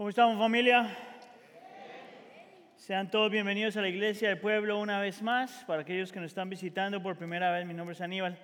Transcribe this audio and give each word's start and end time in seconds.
¿Cómo 0.00 0.08
estamos 0.08 0.38
familia? 0.38 0.96
Sean 2.74 3.10
todos 3.10 3.30
bienvenidos 3.30 3.76
a 3.76 3.82
la 3.82 3.90
iglesia 3.90 4.30
del 4.30 4.38
pueblo 4.38 4.78
una 4.78 4.98
vez 4.98 5.20
más. 5.20 5.62
Para 5.66 5.82
aquellos 5.82 6.10
que 6.10 6.18
nos 6.20 6.28
están 6.28 6.48
visitando 6.48 7.02
por 7.02 7.18
primera 7.18 7.52
vez, 7.52 7.66
mi 7.66 7.74
nombre 7.74 7.92
es 7.92 8.00
Aníbal, 8.00 8.38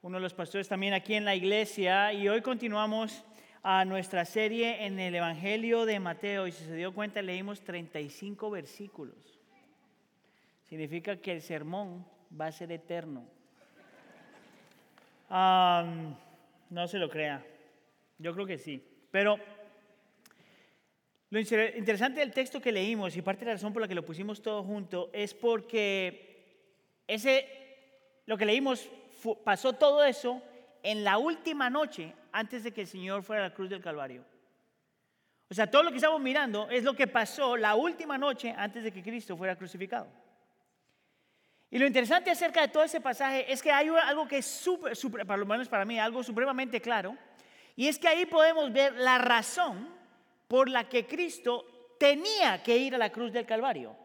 uno 0.00 0.16
de 0.16 0.22
los 0.22 0.32
pastores 0.32 0.66
también 0.66 0.94
aquí 0.94 1.12
en 1.12 1.26
la 1.26 1.34
iglesia. 1.34 2.10
Y 2.14 2.26
hoy 2.26 2.40
continuamos 2.40 3.22
a 3.62 3.84
nuestra 3.84 4.24
serie 4.24 4.86
en 4.86 4.98
el 4.98 5.14
Evangelio 5.14 5.84
de 5.84 6.00
Mateo. 6.00 6.46
Y 6.46 6.52
si 6.52 6.64
se 6.64 6.74
dio 6.74 6.94
cuenta, 6.94 7.20
leímos 7.20 7.60
35 7.60 8.50
versículos. 8.50 9.38
Significa 10.70 11.18
que 11.18 11.32
el 11.32 11.42
sermón 11.42 12.06
va 12.40 12.46
a 12.46 12.52
ser 12.52 12.72
eterno. 12.72 13.26
no 15.28 16.88
se 16.88 16.98
lo 16.98 17.10
crea. 17.10 17.44
Yo 18.16 18.32
creo 18.32 18.46
que 18.46 18.56
sí. 18.56 18.82
Pero 19.10 19.38
lo 21.34 21.40
interesante 21.40 22.20
del 22.20 22.32
texto 22.32 22.60
que 22.60 22.70
leímos 22.70 23.16
y 23.16 23.22
parte 23.22 23.40
de 23.40 23.46
la 23.46 23.52
razón 23.54 23.72
por 23.72 23.82
la 23.82 23.88
que 23.88 23.94
lo 23.96 24.04
pusimos 24.04 24.40
todo 24.40 24.62
junto 24.62 25.10
es 25.12 25.34
porque 25.34 27.02
ese, 27.08 27.48
lo 28.26 28.38
que 28.38 28.46
leímos 28.46 28.88
pasó 29.42 29.72
todo 29.72 30.04
eso 30.04 30.40
en 30.84 31.02
la 31.02 31.18
última 31.18 31.68
noche 31.68 32.14
antes 32.30 32.62
de 32.62 32.72
que 32.72 32.82
el 32.82 32.86
Señor 32.86 33.24
fuera 33.24 33.44
a 33.44 33.48
la 33.48 33.54
cruz 33.54 33.68
del 33.68 33.80
Calvario. 33.82 34.24
O 35.50 35.54
sea, 35.54 35.68
todo 35.68 35.82
lo 35.82 35.90
que 35.90 35.96
estamos 35.96 36.20
mirando 36.20 36.68
es 36.70 36.84
lo 36.84 36.94
que 36.94 37.08
pasó 37.08 37.56
la 37.56 37.74
última 37.74 38.16
noche 38.16 38.54
antes 38.56 38.84
de 38.84 38.92
que 38.92 39.02
Cristo 39.02 39.36
fuera 39.36 39.56
crucificado. 39.56 40.06
Y 41.68 41.78
lo 41.78 41.86
interesante 41.86 42.30
acerca 42.30 42.60
de 42.60 42.68
todo 42.68 42.84
ese 42.84 43.00
pasaje 43.00 43.52
es 43.52 43.60
que 43.60 43.72
hay 43.72 43.88
algo 43.88 44.28
que 44.28 44.38
es 44.38 44.46
súper, 44.46 45.26
para 45.26 45.36
lo 45.36 45.46
menos 45.46 45.68
para 45.68 45.84
mí, 45.84 45.98
algo 45.98 46.22
supremamente 46.22 46.80
claro, 46.80 47.16
y 47.74 47.88
es 47.88 47.98
que 47.98 48.06
ahí 48.06 48.24
podemos 48.24 48.72
ver 48.72 48.92
la 48.92 49.18
razón 49.18 50.03
por 50.48 50.68
la 50.68 50.88
que 50.88 51.06
Cristo 51.06 51.64
tenía 51.98 52.62
que 52.62 52.76
ir 52.76 52.94
a 52.94 52.98
la 52.98 53.10
cruz 53.10 53.32
del 53.32 53.46
Calvario. 53.46 53.96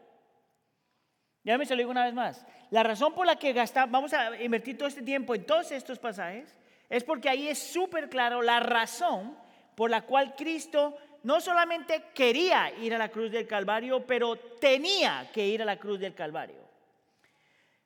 Ya 1.42 1.58
me 1.58 1.66
se 1.66 1.74
lo 1.74 1.78
digo 1.78 1.90
una 1.90 2.04
vez 2.04 2.14
más. 2.14 2.46
La 2.70 2.82
razón 2.82 3.14
por 3.14 3.26
la 3.26 3.36
que 3.36 3.52
gastamos, 3.52 3.90
vamos 3.90 4.12
a 4.12 4.40
invertir 4.42 4.78
todo 4.78 4.88
este 4.88 5.02
tiempo 5.02 5.34
en 5.34 5.44
todos 5.44 5.72
estos 5.72 5.98
pasajes 5.98 6.56
es 6.88 7.04
porque 7.04 7.28
ahí 7.28 7.48
es 7.48 7.58
súper 7.58 8.08
claro 8.08 8.42
la 8.42 8.60
razón 8.60 9.36
por 9.74 9.90
la 9.90 10.02
cual 10.02 10.34
Cristo 10.36 10.96
no 11.22 11.40
solamente 11.40 12.04
quería 12.14 12.70
ir 12.80 12.94
a 12.94 12.98
la 12.98 13.10
cruz 13.10 13.30
del 13.30 13.46
Calvario, 13.46 14.06
pero 14.06 14.36
tenía 14.36 15.30
que 15.32 15.46
ir 15.46 15.62
a 15.62 15.64
la 15.64 15.78
cruz 15.78 16.00
del 16.00 16.14
Calvario. 16.14 16.69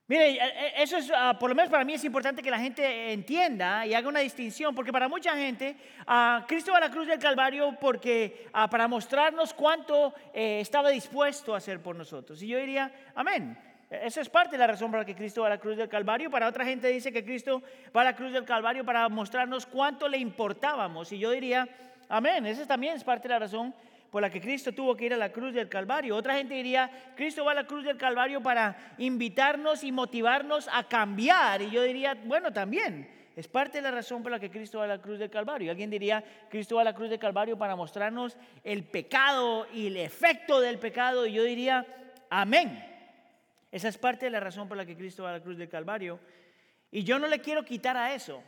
Mire, 0.06 0.32
eh, 0.32 0.38
eh, 0.38 0.72
eso 0.76 0.98
es, 0.98 1.10
ah, 1.16 1.34
por 1.38 1.48
lo 1.48 1.56
menos 1.56 1.70
para 1.70 1.82
mí 1.82 1.94
es 1.94 2.04
importante 2.04 2.42
que 2.42 2.50
la 2.50 2.58
gente 2.58 3.12
entienda 3.12 3.86
y 3.86 3.94
haga 3.94 4.06
una 4.06 4.20
distinción, 4.20 4.74
porque 4.74 4.92
para 4.92 5.08
mucha 5.08 5.34
gente, 5.34 5.76
uh, 6.06 6.44
Cristo 6.46 6.72
va 6.72 6.76
a 6.76 6.80
la 6.82 6.90
cruz 6.90 7.06
del 7.06 7.18
Calvario 7.18 7.74
porque, 7.80 8.48
uh, 8.50 8.68
para 8.68 8.86
mostrarnos 8.86 9.54
cuánto 9.54 10.12
eh, 10.34 10.60
estaba 10.60 10.90
dispuesto 10.90 11.54
a 11.54 11.56
hacer 11.56 11.80
por 11.80 11.96
nosotros. 11.96 12.42
Y 12.42 12.48
yo 12.48 12.58
diría, 12.58 12.92
amén. 13.14 13.56
E, 13.90 14.06
esa 14.06 14.20
es 14.20 14.28
parte 14.28 14.52
de 14.52 14.58
la 14.58 14.66
razón 14.66 14.90
por 14.90 15.00
la 15.00 15.06
que 15.06 15.14
Cristo 15.14 15.40
va 15.40 15.46
a 15.46 15.50
la 15.50 15.58
cruz 15.58 15.78
del 15.78 15.88
Calvario. 15.88 16.30
Para 16.30 16.48
otra 16.48 16.66
gente 16.66 16.88
dice 16.88 17.10
que 17.10 17.24
Cristo 17.24 17.62
va 17.96 18.02
a 18.02 18.04
la 18.04 18.14
cruz 18.14 18.30
del 18.30 18.44
Calvario 18.44 18.84
para 18.84 19.08
mostrarnos 19.08 19.64
cuánto 19.64 20.06
le 20.06 20.18
importábamos. 20.18 21.12
Y 21.12 21.18
yo 21.18 21.30
diría, 21.30 21.66
amén. 22.10 22.44
Esa 22.44 22.66
también 22.66 22.94
es 22.94 23.04
parte 23.04 23.26
de 23.26 23.32
la 23.32 23.38
razón 23.38 23.74
por 24.14 24.22
la 24.22 24.30
que 24.30 24.40
Cristo 24.40 24.70
tuvo 24.70 24.96
que 24.96 25.06
ir 25.06 25.14
a 25.14 25.16
la 25.16 25.32
cruz 25.32 25.52
del 25.52 25.68
Calvario. 25.68 26.14
Otra 26.14 26.36
gente 26.36 26.54
diría, 26.54 26.88
Cristo 27.16 27.44
va 27.44 27.50
a 27.50 27.54
la 27.56 27.66
cruz 27.66 27.84
del 27.84 27.96
Calvario 27.96 28.40
para 28.40 28.94
invitarnos 28.96 29.82
y 29.82 29.90
motivarnos 29.90 30.68
a 30.72 30.84
cambiar. 30.84 31.62
Y 31.62 31.70
yo 31.72 31.82
diría, 31.82 32.16
bueno, 32.24 32.52
también. 32.52 33.10
Es 33.34 33.48
parte 33.48 33.78
de 33.78 33.82
la 33.82 33.90
razón 33.90 34.22
por 34.22 34.30
la 34.30 34.38
que 34.38 34.52
Cristo 34.52 34.78
va 34.78 34.84
a 34.84 34.86
la 34.86 35.02
cruz 35.02 35.18
del 35.18 35.30
Calvario. 35.30 35.72
Alguien 35.72 35.90
diría, 35.90 36.22
Cristo 36.48 36.76
va 36.76 36.82
a 36.82 36.84
la 36.84 36.94
cruz 36.94 37.10
del 37.10 37.18
Calvario 37.18 37.58
para 37.58 37.74
mostrarnos 37.74 38.36
el 38.62 38.84
pecado 38.84 39.66
y 39.74 39.88
el 39.88 39.96
efecto 39.96 40.60
del 40.60 40.78
pecado. 40.78 41.26
Y 41.26 41.32
yo 41.32 41.42
diría, 41.42 41.84
amén. 42.30 42.86
Esa 43.72 43.88
es 43.88 43.98
parte 43.98 44.26
de 44.26 44.30
la 44.30 44.38
razón 44.38 44.68
por 44.68 44.76
la 44.76 44.86
que 44.86 44.96
Cristo 44.96 45.24
va 45.24 45.30
a 45.30 45.38
la 45.38 45.42
cruz 45.42 45.58
del 45.58 45.68
Calvario. 45.68 46.20
Y 46.92 47.02
yo 47.02 47.18
no 47.18 47.26
le 47.26 47.40
quiero 47.40 47.64
quitar 47.64 47.96
a 47.96 48.14
eso. 48.14 48.44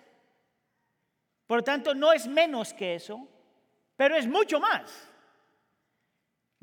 Por 1.49 1.65
tanto, 1.65 1.93
no 1.93 2.13
es 2.13 2.29
menos 2.29 2.73
que 2.73 2.95
eso, 2.95 3.27
pero 3.97 4.15
es 4.15 4.29
mucho 4.29 4.61
más. 4.61 5.11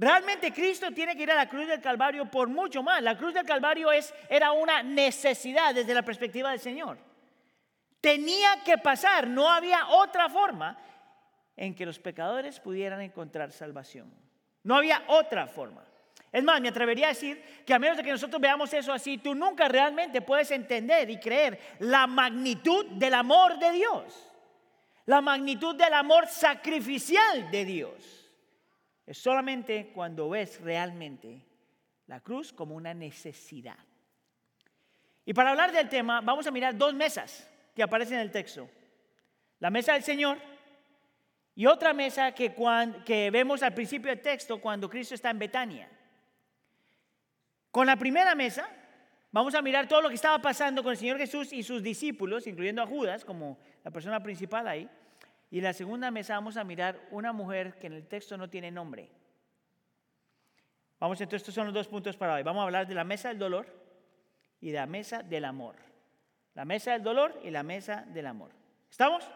Realmente 0.04 0.52
Cristo 0.52 0.92
tiene 0.92 1.16
que 1.16 1.24
ir 1.24 1.32
a 1.32 1.36
la 1.36 1.48
cruz 1.48 1.66
del 1.66 1.80
Calvario 1.80 2.30
por 2.30 2.50
mucho 2.50 2.84
más. 2.84 3.02
La 3.02 3.18
cruz 3.18 3.34
del 3.34 3.46
Calvario 3.46 3.90
es, 3.90 4.14
era 4.28 4.52
una 4.52 4.84
necesidad 4.84 5.74
desde 5.74 5.94
la 5.94 6.02
perspectiva 6.02 6.52
del 6.52 6.60
Señor. 6.60 6.98
Tenía 8.02 8.62
que 8.66 8.78
pasar, 8.78 9.26
no 9.28 9.50
había 9.50 9.88
otra 9.88 10.28
forma 10.28 10.78
en 11.56 11.74
que 11.74 11.86
los 11.86 12.00
pecadores 12.00 12.60
pudieran 12.60 13.00
encontrar 13.00 13.54
salvación. 13.54 14.14
No 14.64 14.76
había 14.76 15.04
otra 15.08 15.48
forma. 15.48 15.86
Es 16.34 16.44
más, 16.44 16.60
me 16.60 16.68
atrevería 16.68 17.06
a 17.06 17.10
decir 17.10 17.42
que 17.66 17.74
a 17.74 17.80
menos 17.80 17.96
de 17.96 18.04
que 18.04 18.12
nosotros 18.12 18.42
veamos 18.42 18.74
eso 18.74 18.92
así, 18.92 19.20
tú 19.20 19.34
nunca 19.34 19.70
realmente 19.70 20.22
puedes 20.22 20.52
entender 20.52 21.10
y 21.10 21.18
creer 21.18 21.58
la 21.80 22.08
magnitud 22.08 22.88
del 22.88 23.14
amor 23.14 23.58
de 23.58 23.72
Dios, 23.72 24.30
la 25.06 25.22
magnitud 25.22 25.76
del 25.76 25.94
amor 25.94 26.28
sacrificial 26.28 27.50
de 27.50 27.64
Dios. 27.64 28.23
Es 29.06 29.18
solamente 29.18 29.92
cuando 29.94 30.30
ves 30.30 30.62
realmente 30.62 31.42
la 32.08 32.20
cruz 32.22 32.54
como 32.54 32.76
una 32.76 32.94
necesidad. 32.94 33.78
Y 35.26 35.34
para 35.34 35.52
hablar 35.52 35.72
del 35.72 35.90
tema, 35.90 36.22
vamos 36.22 36.48
a 36.48 36.52
mirar 36.52 36.78
dos 36.78 36.94
mesas 36.94 37.50
que 37.76 37.84
aparecen 37.84 38.16
en 38.16 38.22
el 38.22 38.32
texto. 38.32 38.70
La 39.60 39.70
mesa 39.70 39.94
del 39.94 40.04
Señor 40.04 40.38
y 41.56 41.66
otra 41.66 41.94
mesa 41.94 42.34
que, 42.34 43.30
vemos 43.32 43.62
al 43.62 43.74
principio 43.74 44.10
del 44.10 44.22
texto 44.22 44.60
cuando 44.60 44.90
Cristo 44.90 45.16
está 45.16 45.30
en 45.30 45.40
Betania. 45.40 45.90
Con 47.72 47.88
la 47.88 47.96
primera 47.96 48.36
mesa, 48.36 48.68
vamos 49.32 49.56
a 49.56 49.62
mirar 49.62 49.88
todo 49.88 50.02
lo 50.02 50.10
que 50.10 50.16
estaba 50.16 50.40
pasando 50.40 50.84
con 50.84 50.92
el 50.92 50.98
Señor 50.98 51.18
Jesús 51.18 51.54
y 51.54 51.64
sus 51.64 51.82
discípulos, 51.82 52.48
incluyendo 52.48 52.82
a 52.82 52.88
Judas 52.88 53.24
como 53.24 53.58
la 53.84 53.92
persona 53.92 54.22
principal 54.22 54.68
ahí. 54.68 54.90
Y 55.54 55.60
en 55.60 55.66
la 55.66 55.74
segunda 55.74 56.10
mesa 56.10 56.34
vamos 56.34 56.58
a 56.58 56.64
mirar 56.64 57.00
una 57.12 57.32
mujer 57.32 57.78
que 57.78 57.86
en 57.86 57.94
el 57.94 58.08
texto 58.08 58.36
no 58.36 58.50
tiene 58.50 58.72
nombre. 58.72 59.08
Vamos, 61.00 61.22
entonces 61.22 61.44
estos 61.44 61.54
son 61.54 61.66
los 61.66 61.76
dos 61.76 61.88
puntos 61.88 62.18
para 62.18 62.34
hoy. 62.34 62.42
Vamos 62.42 62.62
a 62.62 62.64
hablar 62.64 62.88
de 62.88 62.96
la 62.96 63.04
mesa 63.04 63.28
del 63.28 63.38
dolor 63.38 63.68
y 64.60 64.72
de 64.72 64.78
la 64.80 64.88
mesa 64.88 65.22
del 65.22 65.46
amor. 65.46 65.76
La 66.56 66.66
mesa 66.66 66.94
del 66.94 67.04
dolor 67.04 67.40
y 67.44 67.52
la 67.52 67.62
mesa 67.62 68.04
del 68.08 68.26
amor. 68.26 68.50
¿Estamos? 68.90 69.30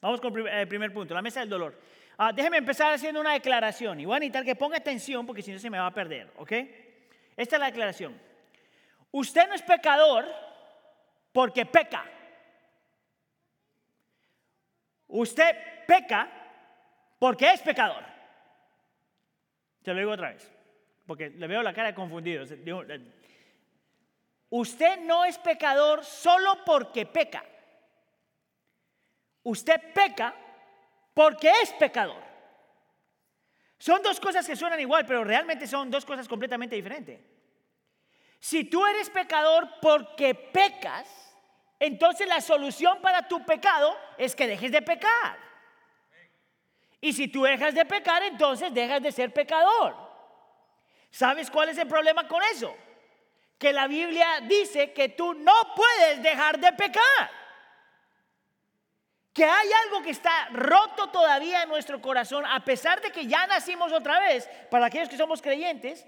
Vamos 0.00 0.20
con 0.20 0.36
el 0.44 0.66
primer 0.66 0.92
punto, 0.92 1.14
la 1.14 1.22
mesa 1.22 1.38
del 1.38 1.50
dolor. 1.50 1.78
Ah, 2.18 2.32
déjeme 2.32 2.56
empezar 2.56 2.92
haciendo 2.92 3.20
una 3.20 3.34
declaración 3.34 4.00
y 4.00 4.04
voy 4.04 4.16
a 4.16 4.18
necesitar 4.18 4.44
que 4.44 4.56
ponga 4.56 4.78
atención 4.78 5.24
porque 5.24 5.42
si 5.42 5.52
no 5.52 5.60
se 5.60 5.70
me 5.70 5.78
va 5.78 5.86
a 5.86 5.94
perder, 5.94 6.32
¿ok? 6.36 6.52
Esta 7.36 7.54
es 7.54 7.60
la 7.60 7.66
declaración. 7.66 8.20
Usted 9.12 9.46
no 9.46 9.54
es 9.54 9.62
pecador 9.62 10.26
porque 11.30 11.64
peca. 11.64 12.10
Usted 15.12 15.84
peca 15.86 16.28
porque 17.18 17.52
es 17.52 17.60
pecador. 17.60 18.02
Se 19.84 19.92
lo 19.92 19.98
digo 19.98 20.12
otra 20.12 20.30
vez, 20.30 20.50
porque 21.06 21.28
le 21.28 21.46
veo 21.46 21.62
la 21.62 21.74
cara 21.74 21.94
confundido. 21.94 22.44
Eh, 22.44 23.12
usted 24.48 25.00
no 25.00 25.24
es 25.26 25.36
pecador 25.38 26.02
solo 26.02 26.64
porque 26.64 27.04
peca. 27.04 27.44
Usted 29.42 29.92
peca 29.92 30.34
porque 31.12 31.50
es 31.62 31.72
pecador. 31.74 32.22
Son 33.76 34.02
dos 34.02 34.18
cosas 34.18 34.46
que 34.46 34.56
suenan 34.56 34.80
igual, 34.80 35.04
pero 35.04 35.24
realmente 35.24 35.66
son 35.66 35.90
dos 35.90 36.06
cosas 36.06 36.26
completamente 36.26 36.76
diferentes. 36.76 37.20
Si 38.40 38.64
tú 38.64 38.86
eres 38.86 39.10
pecador 39.10 39.68
porque 39.82 40.34
pecas, 40.34 41.31
entonces 41.82 42.28
la 42.28 42.40
solución 42.40 43.00
para 43.00 43.26
tu 43.26 43.44
pecado 43.44 43.98
es 44.16 44.36
que 44.36 44.46
dejes 44.46 44.70
de 44.70 44.82
pecar. 44.82 45.36
Y 47.00 47.12
si 47.12 47.26
tú 47.26 47.42
dejas 47.42 47.74
de 47.74 47.84
pecar, 47.84 48.22
entonces 48.22 48.72
dejas 48.72 49.02
de 49.02 49.10
ser 49.10 49.32
pecador. 49.32 49.96
¿Sabes 51.10 51.50
cuál 51.50 51.70
es 51.70 51.78
el 51.78 51.88
problema 51.88 52.28
con 52.28 52.40
eso? 52.44 52.72
Que 53.58 53.72
la 53.72 53.88
Biblia 53.88 54.42
dice 54.42 54.92
que 54.92 55.08
tú 55.08 55.34
no 55.34 55.52
puedes 55.74 56.22
dejar 56.22 56.60
de 56.60 56.72
pecar. 56.72 57.30
Que 59.32 59.44
hay 59.44 59.68
algo 59.84 60.04
que 60.04 60.10
está 60.10 60.50
roto 60.52 61.08
todavía 61.08 61.64
en 61.64 61.68
nuestro 61.68 62.00
corazón, 62.00 62.46
a 62.46 62.64
pesar 62.64 63.00
de 63.00 63.10
que 63.10 63.26
ya 63.26 63.44
nacimos 63.48 63.90
otra 63.90 64.20
vez, 64.20 64.48
para 64.70 64.86
aquellos 64.86 65.08
que 65.08 65.16
somos 65.16 65.42
creyentes, 65.42 66.06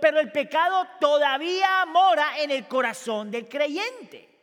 pero 0.00 0.18
el 0.18 0.32
pecado 0.32 0.88
todavía 0.98 1.86
mora 1.86 2.40
en 2.40 2.50
el 2.50 2.66
corazón 2.66 3.30
del 3.30 3.48
creyente. 3.48 4.33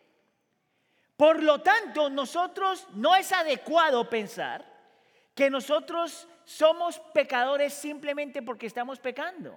Por 1.21 1.43
lo 1.43 1.61
tanto, 1.61 2.09
nosotros 2.09 2.87
no 2.93 3.13
es 3.13 3.31
adecuado 3.31 4.09
pensar 4.09 4.65
que 5.35 5.51
nosotros 5.51 6.27
somos 6.45 6.97
pecadores 7.13 7.75
simplemente 7.75 8.41
porque 8.41 8.65
estamos 8.65 8.97
pecando, 8.97 9.55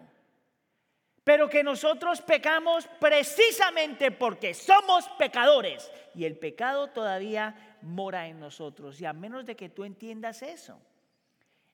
pero 1.25 1.49
que 1.49 1.65
nosotros 1.65 2.21
pecamos 2.21 2.87
precisamente 3.01 4.11
porque 4.11 4.53
somos 4.53 5.09
pecadores 5.17 5.91
y 6.15 6.27
el 6.27 6.37
pecado 6.37 6.89
todavía 6.89 7.79
mora 7.81 8.29
en 8.29 8.41
nosotros. 8.41 9.01
Y 9.01 9.07
a 9.07 9.15
menos 9.15 9.47
de 9.47 9.57
que 9.57 9.71
tú 9.71 9.85
entiendas 9.85 10.43
eso, 10.43 10.79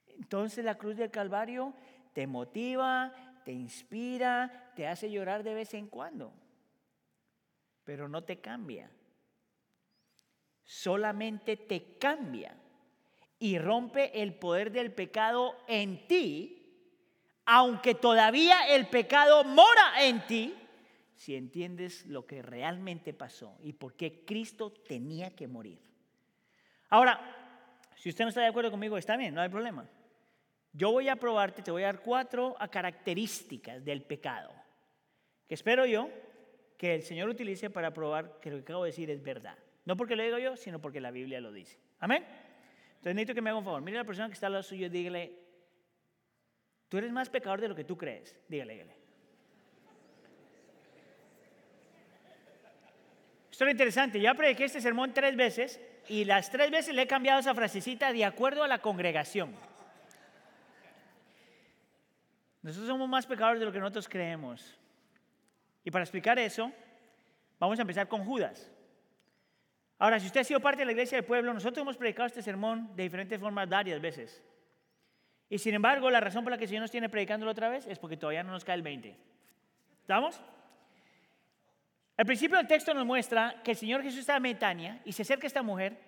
Entonces 0.06 0.64
la 0.64 0.78
cruz 0.78 0.98
del 0.98 1.10
Calvario 1.10 1.74
te 2.12 2.28
motiva, 2.28 3.12
te 3.44 3.50
inspira, 3.50 4.70
te 4.76 4.86
hace 4.86 5.10
llorar 5.10 5.42
de 5.42 5.54
vez 5.54 5.74
en 5.74 5.88
cuando, 5.88 6.32
pero 7.82 8.08
no 8.08 8.22
te 8.22 8.40
cambia. 8.40 8.88
Solamente 10.70 11.56
te 11.56 11.98
cambia 11.98 12.54
y 13.40 13.58
rompe 13.58 14.22
el 14.22 14.34
poder 14.34 14.70
del 14.70 14.92
pecado 14.92 15.56
en 15.66 16.06
ti, 16.06 16.62
aunque 17.44 17.96
todavía 17.96 18.68
el 18.68 18.86
pecado 18.86 19.42
mora 19.42 20.04
en 20.04 20.24
ti, 20.28 20.54
si 21.16 21.34
entiendes 21.34 22.06
lo 22.06 22.24
que 22.24 22.40
realmente 22.40 23.12
pasó 23.12 23.58
y 23.64 23.72
por 23.72 23.94
qué 23.94 24.24
Cristo 24.24 24.70
tenía 24.70 25.34
que 25.34 25.48
morir. 25.48 25.80
Ahora, 26.88 27.18
si 27.96 28.08
usted 28.10 28.22
no 28.22 28.28
está 28.28 28.42
de 28.42 28.46
acuerdo 28.46 28.70
conmigo, 28.70 28.96
está 28.96 29.16
bien, 29.16 29.34
no 29.34 29.40
hay 29.40 29.48
problema. 29.48 29.88
Yo 30.72 30.92
voy 30.92 31.08
a 31.08 31.16
probarte, 31.16 31.62
te 31.62 31.72
voy 31.72 31.82
a 31.82 31.86
dar 31.86 32.00
cuatro 32.00 32.54
características 32.70 33.84
del 33.84 34.04
pecado, 34.04 34.52
que 35.48 35.54
espero 35.54 35.84
yo 35.84 36.08
que 36.76 36.94
el 36.94 37.02
Señor 37.02 37.28
utilice 37.28 37.70
para 37.70 37.92
probar 37.92 38.38
que 38.38 38.50
lo 38.50 38.58
que 38.58 38.62
acabo 38.62 38.84
de 38.84 38.90
decir 38.90 39.10
es 39.10 39.20
verdad. 39.20 39.58
No 39.84 39.96
porque 39.96 40.16
lo 40.16 40.22
digo 40.22 40.38
yo, 40.38 40.56
sino 40.56 40.80
porque 40.80 41.00
la 41.00 41.10
Biblia 41.10 41.40
lo 41.40 41.52
dice. 41.52 41.78
Amén. 41.98 42.24
Entonces 42.90 43.14
necesito 43.14 43.34
que 43.34 43.42
me 43.42 43.50
haga 43.50 43.58
un 43.58 43.64
favor. 43.64 43.80
Mire 43.82 43.98
a 43.98 44.02
la 44.02 44.06
persona 44.06 44.28
que 44.28 44.34
está 44.34 44.46
al 44.46 44.52
lado 44.52 44.62
suyo 44.62 44.86
y 44.86 44.90
dígale, 44.90 45.38
tú 46.88 46.98
eres 46.98 47.10
más 47.10 47.30
pecador 47.30 47.60
de 47.60 47.68
lo 47.68 47.74
que 47.74 47.84
tú 47.84 47.96
crees. 47.96 48.38
Dígale, 48.48 48.74
dígale. 48.74 48.96
Esto 53.50 53.64
es 53.64 53.70
interesante. 53.72 54.20
Ya 54.20 54.34
prediqué 54.34 54.64
este 54.64 54.80
sermón 54.80 55.12
tres 55.12 55.36
veces 55.36 55.80
y 56.08 56.24
las 56.24 56.50
tres 56.50 56.70
veces 56.70 56.94
le 56.94 57.02
he 57.02 57.06
cambiado 57.06 57.40
esa 57.40 57.54
frasecita 57.54 58.12
de 58.12 58.24
acuerdo 58.24 58.62
a 58.62 58.68
la 58.68 58.80
congregación. 58.80 59.54
Nosotros 62.62 62.88
somos 62.88 63.08
más 63.08 63.26
pecadores 63.26 63.60
de 63.60 63.66
lo 63.66 63.72
que 63.72 63.78
nosotros 63.78 64.08
creemos. 64.08 64.78
Y 65.84 65.90
para 65.90 66.04
explicar 66.04 66.38
eso, 66.38 66.70
vamos 67.58 67.78
a 67.78 67.82
empezar 67.82 68.08
con 68.08 68.24
Judas. 68.24 68.70
Ahora, 70.00 70.18
si 70.18 70.26
usted 70.26 70.40
ha 70.40 70.44
sido 70.44 70.60
parte 70.60 70.78
de 70.78 70.86
la 70.86 70.92
iglesia 70.92 71.18
del 71.18 71.26
pueblo, 71.26 71.52
nosotros 71.52 71.82
hemos 71.82 71.98
predicado 71.98 72.26
este 72.26 72.40
sermón 72.40 72.90
de 72.96 73.02
diferentes 73.02 73.38
formas 73.38 73.68
varias 73.68 74.00
veces. 74.00 74.42
Y 75.50 75.58
sin 75.58 75.74
embargo, 75.74 76.10
la 76.10 76.20
razón 76.20 76.42
por 76.42 76.50
la 76.50 76.56
que 76.56 76.64
el 76.64 76.68
Señor 76.68 76.80
nos 76.80 76.90
tiene 76.90 77.10
predicándolo 77.10 77.52
otra 77.52 77.68
vez 77.68 77.86
es 77.86 77.98
porque 77.98 78.16
todavía 78.16 78.42
no 78.42 78.50
nos 78.50 78.64
cae 78.64 78.76
el 78.76 78.82
20. 78.82 79.14
¿Estamos? 80.00 80.40
Al 82.16 82.24
principio 82.24 82.56
del 82.56 82.66
texto 82.66 82.94
nos 82.94 83.04
muestra 83.04 83.60
que 83.62 83.72
el 83.72 83.76
Señor 83.76 84.02
Jesús 84.02 84.20
está 84.20 84.36
en 84.36 84.44
Betania 84.44 85.02
y 85.04 85.12
se 85.12 85.20
acerca 85.20 85.44
a 85.44 85.48
esta 85.48 85.62
mujer 85.62 85.98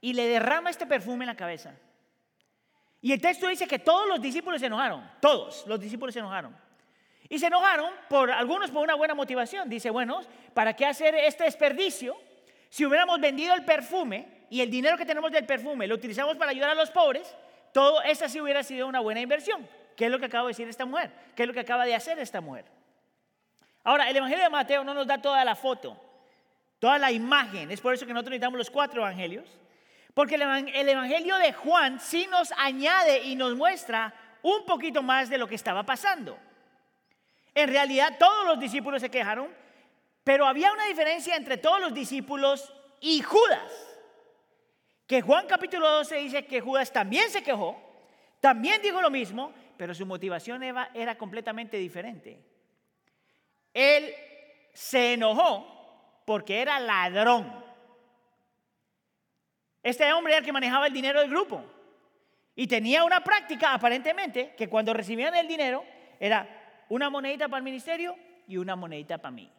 y 0.00 0.12
le 0.12 0.26
derrama 0.26 0.70
este 0.70 0.84
perfume 0.84 1.24
en 1.24 1.28
la 1.28 1.36
cabeza. 1.36 1.72
Y 3.00 3.12
el 3.12 3.20
texto 3.20 3.46
dice 3.46 3.68
que 3.68 3.78
todos 3.78 4.08
los 4.08 4.20
discípulos 4.20 4.58
se 4.58 4.66
enojaron, 4.66 5.08
todos 5.20 5.64
los 5.68 5.78
discípulos 5.78 6.12
se 6.12 6.18
enojaron. 6.18 6.56
Y 7.28 7.38
se 7.38 7.46
enojaron 7.46 7.92
por 8.08 8.28
algunos 8.28 8.72
por 8.72 8.82
una 8.82 8.96
buena 8.96 9.14
motivación. 9.14 9.68
Dice, 9.68 9.90
bueno, 9.90 10.22
¿para 10.52 10.74
qué 10.74 10.86
hacer 10.86 11.14
este 11.14 11.44
desperdicio? 11.44 12.16
Si 12.68 12.84
hubiéramos 12.84 13.20
vendido 13.20 13.54
el 13.54 13.64
perfume 13.64 14.46
y 14.50 14.60
el 14.60 14.70
dinero 14.70 14.96
que 14.96 15.06
tenemos 15.06 15.30
del 15.30 15.46
perfume 15.46 15.86
lo 15.86 15.94
utilizamos 15.94 16.36
para 16.36 16.50
ayudar 16.50 16.70
a 16.70 16.74
los 16.74 16.90
pobres, 16.90 17.34
todo 17.72 18.02
eso 18.02 18.28
sí 18.28 18.40
hubiera 18.40 18.62
sido 18.62 18.86
una 18.86 19.00
buena 19.00 19.20
inversión. 19.20 19.66
¿Qué 19.96 20.06
es 20.06 20.10
lo 20.10 20.18
que 20.18 20.26
acaba 20.26 20.44
de 20.44 20.48
decir 20.48 20.68
esta 20.68 20.84
mujer? 20.84 21.10
¿Qué 21.34 21.42
es 21.42 21.46
lo 21.46 21.54
que 21.54 21.60
acaba 21.60 21.84
de 21.84 21.94
hacer 21.94 22.18
esta 22.18 22.40
mujer? 22.40 22.64
Ahora, 23.84 24.10
el 24.10 24.16
Evangelio 24.16 24.44
de 24.44 24.50
Mateo 24.50 24.84
no 24.84 24.94
nos 24.94 25.06
da 25.06 25.20
toda 25.20 25.44
la 25.44 25.54
foto, 25.54 25.96
toda 26.78 26.98
la 26.98 27.12
imagen. 27.12 27.70
Es 27.70 27.80
por 27.80 27.94
eso 27.94 28.06
que 28.06 28.12
nosotros 28.12 28.30
necesitamos 28.30 28.58
los 28.58 28.70
cuatro 28.70 29.00
evangelios. 29.00 29.46
Porque 30.12 30.36
el 30.36 30.88
Evangelio 30.88 31.36
de 31.36 31.52
Juan 31.52 32.00
sí 32.00 32.26
nos 32.30 32.50
añade 32.52 33.24
y 33.24 33.36
nos 33.36 33.54
muestra 33.54 34.14
un 34.42 34.64
poquito 34.64 35.02
más 35.02 35.28
de 35.28 35.38
lo 35.38 35.46
que 35.46 35.54
estaba 35.54 35.82
pasando. 35.82 36.38
En 37.54 37.68
realidad 37.68 38.16
todos 38.18 38.46
los 38.46 38.58
discípulos 38.58 39.02
se 39.02 39.10
quejaron, 39.10 39.48
pero 40.26 40.44
había 40.44 40.72
una 40.72 40.86
diferencia 40.86 41.36
entre 41.36 41.56
todos 41.56 41.80
los 41.80 41.94
discípulos 41.94 42.74
y 43.00 43.22
Judas. 43.22 43.96
Que 45.06 45.22
Juan 45.22 45.46
capítulo 45.46 45.88
12 45.88 46.16
dice 46.16 46.44
que 46.46 46.60
Judas 46.60 46.92
también 46.92 47.30
se 47.30 47.44
quejó, 47.44 47.80
también 48.40 48.82
dijo 48.82 49.00
lo 49.00 49.08
mismo, 49.08 49.52
pero 49.76 49.94
su 49.94 50.04
motivación 50.04 50.64
era, 50.64 51.16
completamente 51.16 51.76
diferente. 51.76 52.40
Él 53.72 54.12
se 54.72 55.12
enojó 55.12 56.20
porque 56.24 56.60
era 56.60 56.80
ladrón. 56.80 57.64
Este 59.80 60.12
hombre 60.12 60.32
era 60.32 60.40
el 60.40 60.44
que 60.44 60.52
manejaba 60.52 60.88
el 60.88 60.92
dinero 60.92 61.20
del 61.20 61.30
grupo. 61.30 61.62
Y 62.56 62.66
tenía 62.66 63.04
una 63.04 63.22
práctica, 63.22 63.74
aparentemente, 63.74 64.56
que 64.56 64.68
cuando 64.68 64.92
recibían 64.92 65.36
el 65.36 65.46
dinero 65.46 65.84
era 66.18 66.84
una 66.88 67.10
monedita 67.10 67.46
para 67.46 67.58
el 67.58 67.64
ministerio 67.64 68.16
y 68.48 68.56
una 68.56 68.74
monedita 68.74 69.18
para 69.18 69.30
mí 69.30 69.52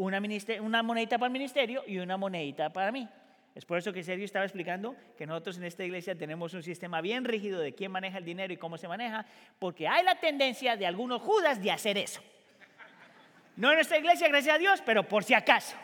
una, 0.00 0.20
una 0.60 0.82
monedita 0.82 1.18
para 1.18 1.26
el 1.26 1.32
ministerio 1.32 1.82
y 1.86 1.98
una 1.98 2.16
monedita 2.16 2.70
para 2.70 2.90
mí. 2.90 3.08
Es 3.54 3.64
por 3.64 3.78
eso 3.78 3.92
que 3.92 4.02
Sergio 4.02 4.24
estaba 4.24 4.44
explicando 4.44 4.94
que 5.18 5.26
nosotros 5.26 5.58
en 5.58 5.64
esta 5.64 5.84
iglesia 5.84 6.14
tenemos 6.14 6.54
un 6.54 6.62
sistema 6.62 7.00
bien 7.00 7.24
rígido 7.24 7.60
de 7.60 7.74
quién 7.74 7.90
maneja 7.90 8.18
el 8.18 8.24
dinero 8.24 8.52
y 8.52 8.56
cómo 8.56 8.78
se 8.78 8.88
maneja, 8.88 9.26
porque 9.58 9.88
hay 9.88 10.04
la 10.04 10.14
tendencia 10.14 10.76
de 10.76 10.86
algunos 10.86 11.20
judas 11.20 11.62
de 11.62 11.70
hacer 11.70 11.98
eso. 11.98 12.22
No 13.56 13.68
en 13.70 13.74
nuestra 13.74 13.98
iglesia, 13.98 14.28
gracias 14.28 14.54
a 14.54 14.58
Dios, 14.58 14.82
pero 14.86 15.06
por 15.06 15.24
si 15.24 15.34
acaso. 15.34 15.76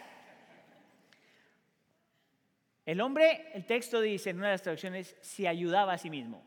El 2.87 3.01
hombre, 3.01 3.51
el 3.53 3.67
texto 3.67 4.01
dice 4.01 4.31
en 4.31 4.39
una 4.39 4.47
de 4.47 4.55
las 4.55 4.63
traducciones, 4.63 5.17
se 5.21 5.49
ayudaba 5.49 5.93
a 5.93 5.99
sí 5.99 6.09
mismo. 6.09 6.43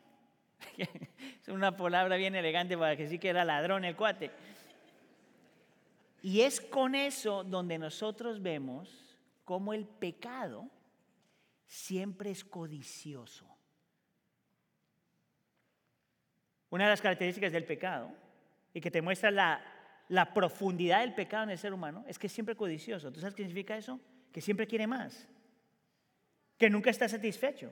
es 0.78 1.48
una 1.50 1.76
palabra 1.76 2.16
bien 2.16 2.34
elegante 2.34 2.78
para 2.78 2.96
que 2.96 3.08
sí 3.08 3.20
que 3.20 3.30
era 3.30 3.44
ladrón 3.46 3.84
el 3.84 3.96
cuate. 3.96 4.32
Y 6.22 6.42
es 6.42 6.60
con 6.60 6.96
eso 6.96 7.44
donde 7.44 7.78
nosotros 7.78 8.42
vemos 8.42 9.18
cómo 9.46 9.74
el 9.74 9.86
pecado 9.86 10.70
siempre 11.66 12.32
es 12.32 12.44
codicioso. 12.44 13.46
Una 16.70 16.84
de 16.86 16.90
las 16.92 17.02
características 17.02 17.52
del 17.52 17.66
pecado 17.66 18.12
y 18.74 18.82
que 18.82 18.92
te 18.92 19.02
muestra 19.02 19.32
la, 19.32 19.64
la 20.10 20.34
profundidad 20.34 21.00
del 21.00 21.16
pecado 21.16 21.44
en 21.44 21.52
el 21.52 21.58
ser 21.58 21.74
humano 21.74 22.04
es 22.08 22.20
que 22.20 22.28
es 22.28 22.34
siempre 22.34 22.56
codicioso. 22.56 23.12
¿Tú 23.12 23.20
sabes 23.20 23.34
qué 23.34 23.44
significa 23.44 23.78
eso? 23.78 24.00
Que 24.32 24.42
siempre 24.42 24.68
quiere 24.68 24.86
más, 24.86 25.28
que 26.58 26.70
nunca 26.70 26.90
está 26.92 27.08
satisfecho, 27.08 27.72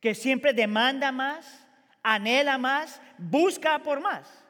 que 0.00 0.14
siempre 0.14 0.52
demanda 0.52 1.12
más, 1.12 1.66
anhela 2.02 2.58
más, 2.58 3.00
busca 3.18 3.80
por 3.82 4.00
más 4.00 4.47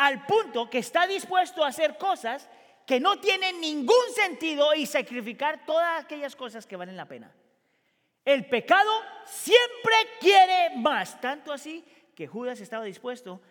al 0.00 0.24
punto 0.24 0.70
que 0.70 0.78
está 0.78 1.06
dispuesto 1.06 1.62
a 1.62 1.68
hacer 1.68 1.98
cosas 1.98 2.48
que 2.86 2.98
no 2.98 3.20
tienen 3.20 3.60
ningún 3.60 4.14
sentido 4.14 4.74
y 4.74 4.86
sacrificar 4.86 5.66
todas 5.66 6.02
aquellas 6.02 6.34
cosas 6.34 6.66
que 6.66 6.74
valen 6.74 6.96
la 6.96 7.04
pena. 7.04 7.30
El 8.24 8.46
pecado 8.46 8.90
siempre 9.26 9.92
quiere 10.18 10.74
más, 10.78 11.20
tanto 11.20 11.52
así 11.52 11.84
que 12.14 12.26
Judas 12.26 12.62
estaba 12.62 12.84
dispuesto 12.84 13.42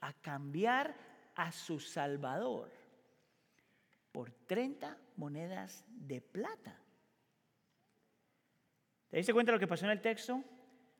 a 0.00 0.12
cambiar 0.12 0.94
a 1.34 1.50
su 1.50 1.80
Salvador 1.80 2.70
por 4.12 4.30
30 4.30 4.96
monedas 5.16 5.84
de 5.88 6.20
plata. 6.20 6.78
¿Te 9.10 9.16
diste 9.16 9.32
cuenta 9.32 9.50
de 9.50 9.56
lo 9.56 9.60
que 9.60 9.66
pasó 9.66 9.86
en 9.86 9.90
el 9.90 10.00
texto? 10.00 10.40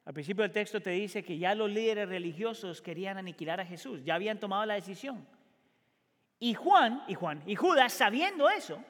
Al 0.06 0.14
principio 0.14 0.42
del 0.42 0.52
texto 0.52 0.80
te 0.80 0.90
dice 0.90 1.24
que 1.24 1.36
ya 1.36 1.52
los 1.56 1.68
líderes 1.68 2.08
religiosos 2.08 2.80
querían 2.80 3.18
aniquilar 3.18 3.60
a 3.60 3.66
Jesús, 3.66 4.04
ya 4.04 4.14
habían 4.14 4.38
tomado 4.38 4.64
la 4.64 4.74
decisión. 4.74 5.26
Y 6.38 6.54
Juan, 6.54 7.02
y 7.08 7.14
Juan, 7.14 7.42
y 7.44 7.56
Judas, 7.56 7.92
sabiendo 7.92 8.48
eso, 8.48 8.82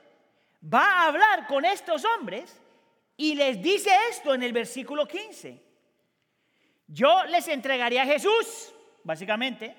va 0.62 0.84
a 0.84 1.06
hablar 1.06 1.46
con 1.46 1.64
estos 1.64 2.04
hombres 2.04 2.60
y 3.16 3.34
les 3.34 3.62
dice 3.62 3.88
esto 4.10 4.34
en 4.34 4.42
el 4.42 4.52
versículo 4.52 5.08
15. 5.08 5.62
Yo 6.86 7.24
les 7.24 7.48
entregaría 7.48 8.02
a 8.02 8.06
Jesús, 8.06 8.74
básicamente, 9.02 9.74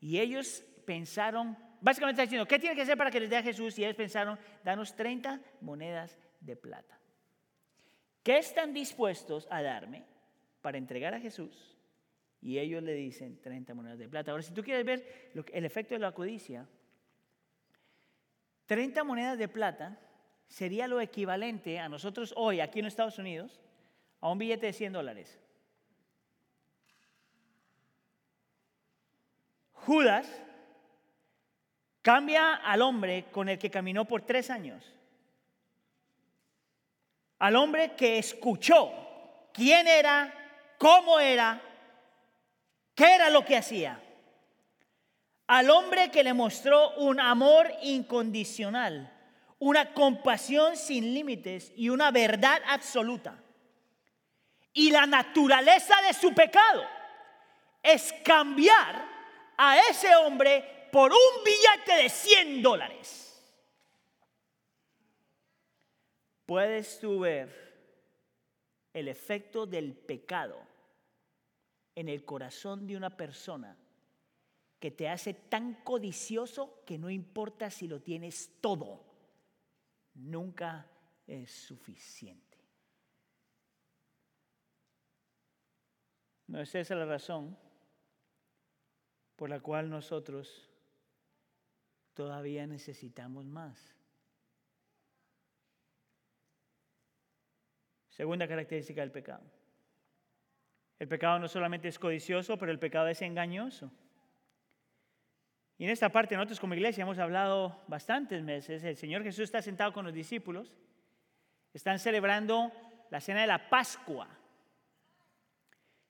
y 0.00 0.18
ellos 0.18 0.64
pensaron, 0.84 1.56
básicamente 1.80 2.22
está 2.22 2.28
diciendo, 2.28 2.48
¿qué 2.48 2.58
tiene 2.58 2.74
que 2.74 2.82
hacer 2.82 2.98
para 2.98 3.12
que 3.12 3.20
les 3.20 3.30
dé 3.30 3.36
a 3.36 3.42
Jesús? 3.42 3.78
Y 3.78 3.84
ellos 3.84 3.96
pensaron, 3.96 4.36
danos 4.64 4.96
30 4.96 5.40
monedas 5.60 6.18
de 6.40 6.56
plata. 6.56 6.98
¿Qué 8.24 8.38
están 8.38 8.74
dispuestos 8.74 9.46
a 9.48 9.62
darme? 9.62 10.15
Para 10.66 10.78
entregar 10.78 11.14
a 11.14 11.20
Jesús 11.20 11.76
y 12.40 12.58
ellos 12.58 12.82
le 12.82 12.92
dicen 12.94 13.40
30 13.40 13.72
monedas 13.72 14.00
de 14.00 14.08
plata. 14.08 14.32
Ahora, 14.32 14.42
si 14.42 14.52
tú 14.52 14.64
quieres 14.64 14.84
ver 14.84 15.30
el 15.52 15.64
efecto 15.64 15.94
de 15.94 16.00
la 16.00 16.10
codicia, 16.10 16.66
30 18.66 19.04
monedas 19.04 19.38
de 19.38 19.46
plata 19.46 19.96
sería 20.48 20.88
lo 20.88 21.00
equivalente 21.00 21.78
a 21.78 21.88
nosotros 21.88 22.34
hoy, 22.36 22.58
aquí 22.58 22.80
en 22.80 22.86
Estados 22.86 23.16
Unidos, 23.20 23.60
a 24.20 24.28
un 24.28 24.38
billete 24.38 24.66
de 24.66 24.72
100 24.72 24.92
dólares. 24.94 25.38
Judas 29.70 30.42
cambia 32.02 32.56
al 32.56 32.82
hombre 32.82 33.26
con 33.30 33.48
el 33.48 33.56
que 33.56 33.70
caminó 33.70 34.04
por 34.04 34.22
tres 34.22 34.50
años. 34.50 34.92
Al 37.38 37.54
hombre 37.54 37.94
que 37.94 38.18
escuchó 38.18 38.90
quién 39.52 39.86
era 39.86 40.42
cómo 40.78 41.18
era 41.20 41.60
¿Qué 42.96 43.14
era 43.14 43.28
lo 43.28 43.44
que 43.44 43.58
hacía? 43.58 44.02
Al 45.46 45.70
hombre 45.70 46.10
que 46.10 46.24
le 46.24 46.32
mostró 46.32 46.96
un 46.96 47.20
amor 47.20 47.70
incondicional, 47.82 49.12
una 49.58 49.92
compasión 49.92 50.76
sin 50.76 51.12
límites 51.12 51.72
y 51.76 51.90
una 51.90 52.10
verdad 52.10 52.60
absoluta. 52.66 53.38
Y 54.72 54.90
la 54.90 55.06
naturaleza 55.06 55.94
de 56.06 56.14
su 56.14 56.34
pecado 56.34 56.84
es 57.82 58.14
cambiar 58.24 59.06
a 59.58 59.78
ese 59.90 60.16
hombre 60.16 60.88
por 60.90 61.12
un 61.12 61.44
billete 61.44 62.02
de 62.02 62.08
100 62.08 62.62
dólares. 62.62 63.22
Puedes 66.46 66.98
tú 66.98 67.20
ver 67.20 67.65
el 68.96 69.08
efecto 69.08 69.66
del 69.66 69.94
pecado 69.94 70.58
en 71.94 72.08
el 72.08 72.24
corazón 72.24 72.86
de 72.86 72.96
una 72.96 73.14
persona 73.14 73.76
que 74.80 74.90
te 74.90 75.06
hace 75.06 75.34
tan 75.34 75.84
codicioso 75.84 76.82
que 76.86 76.96
no 76.96 77.10
importa 77.10 77.70
si 77.70 77.88
lo 77.88 78.00
tienes 78.00 78.58
todo, 78.62 79.04
nunca 80.14 80.90
es 81.26 81.50
suficiente. 81.50 82.56
No 86.46 86.58
es 86.62 86.74
esa 86.74 86.94
la 86.94 87.04
razón 87.04 87.54
por 89.36 89.50
la 89.50 89.60
cual 89.60 89.90
nosotros 89.90 90.70
todavía 92.14 92.66
necesitamos 92.66 93.44
más. 93.44 93.95
Segunda 98.16 98.48
característica 98.48 99.02
del 99.02 99.10
pecado. 99.10 99.42
El 100.98 101.06
pecado 101.06 101.38
no 101.38 101.48
solamente 101.48 101.88
es 101.88 101.98
codicioso, 101.98 102.56
pero 102.56 102.72
el 102.72 102.78
pecado 102.78 103.08
es 103.08 103.20
engañoso. 103.20 103.92
Y 105.76 105.84
en 105.84 105.90
esta 105.90 106.08
parte 106.08 106.34
nosotros 106.34 106.58
como 106.58 106.72
iglesia 106.72 107.02
hemos 107.02 107.18
hablado 107.18 107.84
bastantes 107.88 108.42
meses. 108.42 108.82
El 108.84 108.96
Señor 108.96 109.22
Jesús 109.22 109.44
está 109.44 109.60
sentado 109.60 109.92
con 109.92 110.06
los 110.06 110.14
discípulos. 110.14 110.74
Están 111.74 111.98
celebrando 111.98 112.72
la 113.10 113.20
cena 113.20 113.42
de 113.42 113.48
la 113.48 113.68
Pascua. 113.68 114.26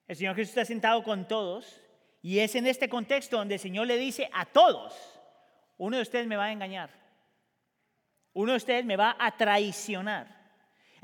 El 0.07 0.15
Señor 0.15 0.37
Jesús 0.37 0.51
está 0.51 0.65
sentado 0.65 1.03
con 1.03 1.27
todos. 1.27 1.83
Y 2.23 2.39
es 2.39 2.55
en 2.55 2.69
este 2.69 2.89
contexto 2.89 3.37
donde 3.37 3.55
el 3.55 3.61
Señor 3.61 3.89
le 3.89 3.97
dice 3.97 4.31
a 4.33 4.47
todos, 4.47 4.95
uno 5.77 5.97
de 5.97 6.03
ustedes 6.03 6.29
me 6.29 6.37
va 6.37 6.45
a 6.45 6.53
engañar. 6.53 6.91
Uno 8.33 8.53
de 8.53 8.59
ustedes 8.59 8.85
me 8.85 8.97
va 8.97 9.17
a 9.19 9.37
traicionar. 9.37 10.36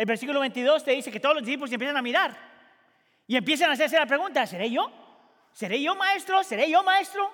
El 0.02 0.06
versículo 0.06 0.40
22 0.40 0.82
te 0.82 0.90
dice 0.90 1.12
que 1.12 1.20
todos 1.20 1.36
los 1.36 1.44
discípulos 1.44 1.70
empiezan 1.70 1.96
a 1.96 2.02
mirar 2.02 2.36
y 3.24 3.36
empiezan 3.36 3.70
a 3.70 3.74
hacerse 3.74 3.96
la 3.96 4.04
pregunta, 4.04 4.44
¿seré 4.48 4.68
yo? 4.68 4.90
¿Seré 5.52 5.80
yo 5.80 5.94
maestro? 5.94 6.42
¿Seré 6.42 6.68
yo 6.68 6.82
maestro? 6.82 7.32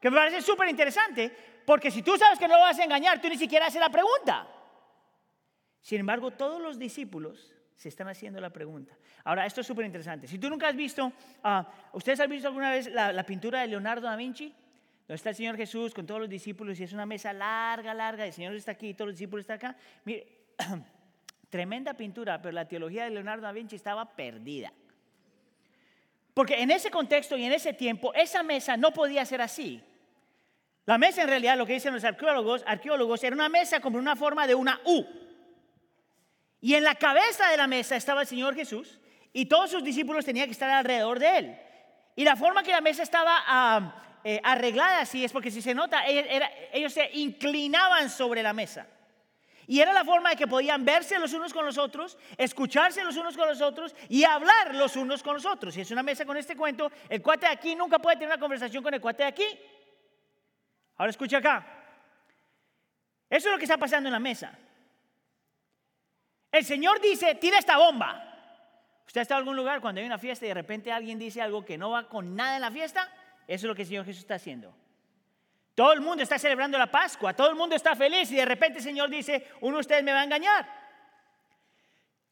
Que 0.00 0.10
me 0.10 0.16
parece 0.16 0.42
súper 0.42 0.68
interesante, 0.68 1.32
porque 1.64 1.88
si 1.88 2.02
tú 2.02 2.16
sabes 2.16 2.36
que 2.36 2.48
no 2.48 2.54
lo 2.54 2.62
vas 2.62 2.76
a 2.80 2.82
engañar, 2.82 3.20
tú 3.20 3.28
ni 3.28 3.36
siquiera 3.36 3.66
haces 3.66 3.80
la 3.80 3.90
pregunta. 3.90 4.44
Sin 5.80 6.00
embargo, 6.00 6.32
todos 6.32 6.60
los 6.60 6.80
discípulos 6.80 7.54
se 7.76 7.88
están 7.88 8.08
haciendo 8.08 8.40
la 8.40 8.50
pregunta. 8.50 8.92
Ahora, 9.22 9.46
esto 9.46 9.60
es 9.60 9.68
súper 9.68 9.86
interesante. 9.86 10.26
Si 10.26 10.36
tú 10.36 10.50
nunca 10.50 10.66
has 10.66 10.74
visto, 10.74 11.12
ah, 11.44 11.64
¿ustedes 11.92 12.18
han 12.18 12.28
visto 12.28 12.48
alguna 12.48 12.72
vez 12.72 12.88
la, 12.88 13.12
la, 13.12 13.22
pintura 13.22 13.60
de 13.60 13.68
Leonardo 13.68 14.08
da 14.08 14.16
Vinci? 14.16 14.52
Donde 15.06 15.14
está 15.14 15.28
el 15.28 15.36
Señor 15.36 15.56
Jesús 15.56 15.94
con 15.94 16.06
todos 16.06 16.22
los 16.22 16.28
discípulos 16.28 16.80
y 16.80 16.82
es 16.82 16.92
una 16.92 17.06
mesa 17.06 17.32
larga, 17.32 17.94
larga, 17.94 18.26
el 18.26 18.32
Señor 18.32 18.56
está 18.56 18.72
aquí 18.72 18.88
y 18.88 18.94
todos 18.94 19.10
los 19.10 19.14
discípulos 19.14 19.44
están 19.44 19.58
acá. 19.58 19.76
Mire, 20.04 20.26
Tremenda 21.50 21.94
pintura, 21.94 22.40
pero 22.40 22.52
la 22.52 22.68
teología 22.68 23.04
de 23.04 23.10
Leonardo 23.10 23.42
da 23.42 23.52
Vinci 23.52 23.74
estaba 23.76 24.04
perdida. 24.14 24.72
Porque 26.32 26.62
en 26.62 26.70
ese 26.70 26.90
contexto 26.90 27.36
y 27.36 27.44
en 27.44 27.52
ese 27.52 27.72
tiempo, 27.72 28.14
esa 28.14 28.44
mesa 28.44 28.76
no 28.76 28.92
podía 28.92 29.24
ser 29.26 29.42
así. 29.42 29.82
La 30.86 30.96
mesa 30.96 31.22
en 31.22 31.28
realidad, 31.28 31.58
lo 31.58 31.66
que 31.66 31.74
dicen 31.74 31.92
los 31.92 32.04
arqueólogos, 32.04 32.62
arqueólogos, 32.66 33.22
era 33.24 33.34
una 33.34 33.48
mesa 33.48 33.80
como 33.80 33.98
una 33.98 34.14
forma 34.14 34.46
de 34.46 34.54
una 34.54 34.80
U. 34.84 35.04
Y 36.60 36.74
en 36.74 36.84
la 36.84 36.94
cabeza 36.94 37.50
de 37.50 37.56
la 37.56 37.66
mesa 37.66 37.96
estaba 37.96 38.20
el 38.20 38.26
Señor 38.28 38.54
Jesús 38.54 39.00
y 39.32 39.46
todos 39.46 39.70
sus 39.70 39.82
discípulos 39.82 40.24
tenían 40.24 40.46
que 40.46 40.52
estar 40.52 40.70
alrededor 40.70 41.18
de 41.18 41.38
él. 41.38 41.58
Y 42.14 42.24
la 42.24 42.36
forma 42.36 42.62
que 42.62 42.70
la 42.70 42.80
mesa 42.80 43.02
estaba 43.02 44.20
eh, 44.22 44.40
arreglada 44.44 45.00
así 45.00 45.24
es 45.24 45.32
porque 45.32 45.50
si 45.50 45.62
se 45.62 45.74
nota, 45.74 46.02
ellos 46.06 46.92
se 46.92 47.10
inclinaban 47.14 48.08
sobre 48.08 48.42
la 48.42 48.52
mesa. 48.52 48.86
Y 49.70 49.80
era 49.80 49.92
la 49.92 50.04
forma 50.04 50.30
de 50.30 50.36
que 50.36 50.48
podían 50.48 50.84
verse 50.84 51.16
los 51.20 51.32
unos 51.32 51.52
con 51.52 51.64
los 51.64 51.78
otros, 51.78 52.18
escucharse 52.36 53.04
los 53.04 53.16
unos 53.16 53.36
con 53.36 53.46
los 53.46 53.60
otros 53.60 53.94
y 54.08 54.24
hablar 54.24 54.74
los 54.74 54.96
unos 54.96 55.22
con 55.22 55.34
los 55.34 55.46
otros. 55.46 55.72
Si 55.72 55.80
es 55.80 55.92
una 55.92 56.02
mesa 56.02 56.26
con 56.26 56.36
este 56.36 56.56
cuento, 56.56 56.90
el 57.08 57.22
cuate 57.22 57.46
de 57.46 57.52
aquí 57.52 57.76
nunca 57.76 58.00
puede 58.00 58.16
tener 58.16 58.30
una 58.30 58.40
conversación 58.40 58.82
con 58.82 58.92
el 58.94 59.00
cuate 59.00 59.22
de 59.22 59.28
aquí. 59.28 59.46
Ahora 60.96 61.10
escucha 61.10 61.38
acá. 61.38 61.64
Eso 63.28 63.46
es 63.46 63.52
lo 63.52 63.58
que 63.58 63.64
está 63.64 63.78
pasando 63.78 64.08
en 64.08 64.12
la 64.12 64.18
mesa. 64.18 64.58
El 66.50 66.64
Señor 66.64 67.00
dice, 67.00 67.36
tira 67.36 67.60
esta 67.60 67.78
bomba. 67.78 68.24
¿Usted 69.06 69.20
ha 69.20 69.22
estado 69.22 69.38
en 69.38 69.42
algún 69.42 69.56
lugar 69.56 69.80
cuando 69.80 70.00
hay 70.00 70.06
una 70.08 70.18
fiesta 70.18 70.46
y 70.46 70.48
de 70.48 70.54
repente 70.54 70.90
alguien 70.90 71.16
dice 71.16 71.42
algo 71.42 71.64
que 71.64 71.78
no 71.78 71.90
va 71.90 72.08
con 72.08 72.34
nada 72.34 72.56
en 72.56 72.62
la 72.62 72.72
fiesta? 72.72 73.08
Eso 73.46 73.66
es 73.66 73.68
lo 73.68 73.76
que 73.76 73.82
el 73.82 73.88
Señor 73.88 74.04
Jesús 74.04 74.22
está 74.22 74.34
haciendo. 74.34 74.74
Todo 75.74 75.92
el 75.92 76.00
mundo 76.00 76.22
está 76.22 76.38
celebrando 76.38 76.76
la 76.76 76.90
Pascua, 76.90 77.34
todo 77.34 77.48
el 77.48 77.56
mundo 77.56 77.74
está 77.76 77.94
feliz 77.96 78.30
y 78.32 78.36
de 78.36 78.44
repente 78.44 78.78
el 78.78 78.84
Señor 78.84 79.08
dice, 79.08 79.46
uno 79.60 79.76
de 79.76 79.80
ustedes 79.80 80.02
me 80.02 80.12
va 80.12 80.20
a 80.20 80.24
engañar. 80.24 80.80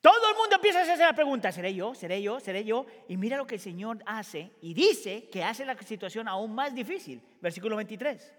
Todo 0.00 0.30
el 0.30 0.36
mundo 0.36 0.56
empieza 0.56 0.78
a 0.80 0.82
hacerse 0.82 1.02
la 1.02 1.12
pregunta, 1.12 1.50
¿seré 1.50 1.74
yo? 1.74 1.94
¿Seré 1.94 2.22
yo? 2.22 2.38
¿Seré 2.38 2.64
yo? 2.64 2.86
Y 3.08 3.16
mira 3.16 3.36
lo 3.36 3.46
que 3.46 3.56
el 3.56 3.60
Señor 3.60 3.98
hace 4.06 4.52
y 4.60 4.74
dice 4.74 5.28
que 5.28 5.42
hace 5.42 5.64
la 5.64 5.76
situación 5.78 6.28
aún 6.28 6.54
más 6.54 6.74
difícil. 6.74 7.20
Versículo 7.40 7.76
23. 7.76 8.34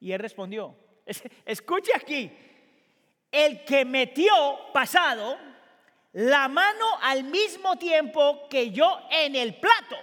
Y 0.00 0.12
él 0.12 0.18
respondió, 0.18 0.76
escuche 1.44 1.92
aquí, 1.94 2.30
el 3.30 3.64
que 3.64 3.84
metió 3.84 4.32
pasado 4.72 5.38
la 6.12 6.48
mano 6.48 6.86
al 7.02 7.24
mismo 7.24 7.76
tiempo 7.76 8.48
que 8.48 8.70
yo 8.70 9.00
en 9.10 9.36
el 9.36 9.56
plato, 9.56 9.96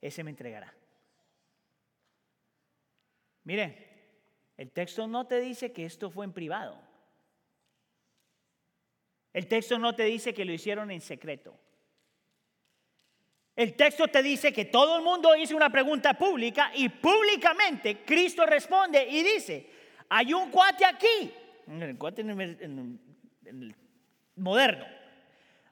ese 0.00 0.22
me 0.22 0.30
entregará. 0.30 0.73
Mire, 3.44 3.84
el 4.56 4.70
texto 4.70 5.06
no 5.06 5.26
te 5.26 5.40
dice 5.40 5.72
que 5.72 5.84
esto 5.84 6.10
fue 6.10 6.24
en 6.24 6.32
privado. 6.32 6.80
El 9.32 9.46
texto 9.48 9.78
no 9.78 9.94
te 9.94 10.04
dice 10.04 10.32
que 10.32 10.44
lo 10.44 10.52
hicieron 10.52 10.90
en 10.90 11.00
secreto. 11.00 11.58
El 13.56 13.74
texto 13.74 14.08
te 14.08 14.22
dice 14.22 14.52
que 14.52 14.64
todo 14.64 14.98
el 14.98 15.04
mundo 15.04 15.34
hizo 15.36 15.54
una 15.56 15.70
pregunta 15.70 16.14
pública 16.14 16.72
y 16.74 16.88
públicamente 16.88 18.04
Cristo 18.04 18.46
responde 18.46 19.06
y 19.08 19.22
dice, 19.22 19.70
hay 20.08 20.34
un 20.34 20.50
cuate 20.50 20.84
aquí, 20.84 21.32
el 21.68 21.96
cuate 21.96 22.22
en 22.22 23.00
el 23.44 23.76
moderno, 24.36 24.86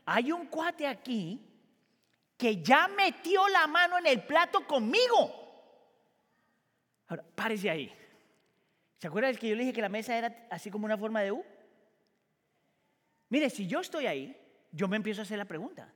hay 0.04 0.30
un 0.30 0.46
cuate 0.46 0.86
aquí 0.86 1.40
que 2.36 2.62
ya 2.62 2.86
metió 2.88 3.48
la 3.48 3.66
mano 3.66 3.98
en 3.98 4.06
el 4.06 4.22
plato 4.22 4.64
conmigo. 4.66 5.41
Ahora, 7.12 7.24
párese 7.34 7.68
ahí. 7.68 7.92
¿Se 8.96 9.06
acuerdan 9.06 9.36
que 9.36 9.46
yo 9.46 9.54
le 9.54 9.64
dije 9.64 9.74
que 9.74 9.82
la 9.82 9.90
mesa 9.90 10.16
era 10.16 10.34
así 10.50 10.70
como 10.70 10.86
una 10.86 10.96
forma 10.96 11.20
de 11.20 11.30
U? 11.30 11.44
Mire, 13.28 13.50
si 13.50 13.66
yo 13.66 13.80
estoy 13.80 14.06
ahí, 14.06 14.34
yo 14.70 14.88
me 14.88 14.96
empiezo 14.96 15.20
a 15.20 15.24
hacer 15.24 15.36
la 15.36 15.44
pregunta. 15.44 15.92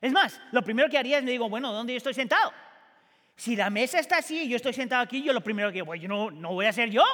Es 0.00 0.10
más, 0.10 0.40
lo 0.50 0.64
primero 0.64 0.88
que 0.88 0.98
haría 0.98 1.18
es 1.18 1.24
me 1.24 1.30
digo, 1.30 1.48
bueno, 1.48 1.72
¿dónde 1.72 1.92
yo 1.92 1.98
estoy 1.98 2.14
sentado? 2.14 2.52
Si 3.36 3.54
la 3.54 3.70
mesa 3.70 4.00
está 4.00 4.18
así 4.18 4.42
y 4.42 4.48
yo 4.48 4.56
estoy 4.56 4.72
sentado 4.72 5.02
aquí, 5.02 5.22
yo 5.22 5.32
lo 5.32 5.40
primero 5.40 5.70
que 5.70 5.82
voy, 5.82 6.00
yo 6.00 6.08
no, 6.08 6.32
no 6.32 6.52
voy 6.52 6.66
a 6.66 6.72
ser 6.72 6.90
yo. 6.90 7.04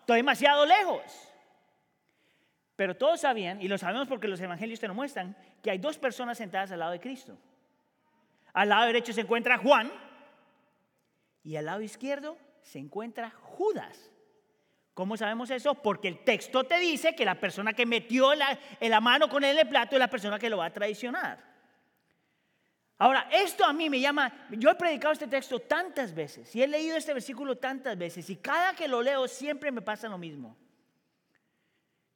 Estoy 0.00 0.20
demasiado 0.20 0.64
lejos. 0.64 1.02
Pero 2.76 2.96
todos 2.96 3.20
sabían, 3.20 3.60
y 3.60 3.68
lo 3.68 3.76
sabemos 3.76 4.08
porque 4.08 4.26
los 4.26 4.40
evangelios 4.40 4.80
te 4.80 4.88
lo 4.88 4.94
muestran, 4.94 5.36
que 5.62 5.70
hay 5.70 5.76
dos 5.76 5.98
personas 5.98 6.38
sentadas 6.38 6.72
al 6.72 6.78
lado 6.78 6.92
de 6.92 7.00
Cristo. 7.00 7.36
Al 8.54 8.70
lado 8.70 8.86
derecho 8.86 9.12
se 9.12 9.20
encuentra 9.20 9.58
Juan, 9.58 9.92
y 11.42 11.56
al 11.56 11.66
lado 11.66 11.82
izquierdo 11.82 12.38
se 12.62 12.78
encuentra 12.78 13.30
Judas. 13.30 14.10
¿Cómo 14.94 15.16
sabemos 15.16 15.50
eso? 15.50 15.74
Porque 15.74 16.08
el 16.08 16.22
texto 16.22 16.64
te 16.64 16.78
dice 16.78 17.14
que 17.14 17.24
la 17.24 17.40
persona 17.40 17.72
que 17.72 17.86
metió 17.86 18.34
la, 18.34 18.58
la 18.80 19.00
mano 19.00 19.28
con 19.28 19.42
él 19.42 19.52
en 19.52 19.60
el 19.60 19.68
plato 19.68 19.96
es 19.96 20.00
la 20.00 20.10
persona 20.10 20.38
que 20.38 20.50
lo 20.50 20.58
va 20.58 20.66
a 20.66 20.72
traicionar. 20.72 21.52
Ahora, 22.98 23.28
esto 23.32 23.64
a 23.64 23.72
mí 23.72 23.88
me 23.90 23.98
llama, 23.98 24.46
yo 24.50 24.70
he 24.70 24.74
predicado 24.74 25.12
este 25.12 25.26
texto 25.26 25.58
tantas 25.60 26.14
veces 26.14 26.54
y 26.54 26.62
he 26.62 26.68
leído 26.68 26.96
este 26.96 27.14
versículo 27.14 27.56
tantas 27.56 27.96
veces 27.98 28.28
y 28.30 28.36
cada 28.36 28.74
que 28.74 28.86
lo 28.86 29.02
leo 29.02 29.26
siempre 29.26 29.72
me 29.72 29.82
pasa 29.82 30.08
lo 30.08 30.18
mismo. 30.18 30.56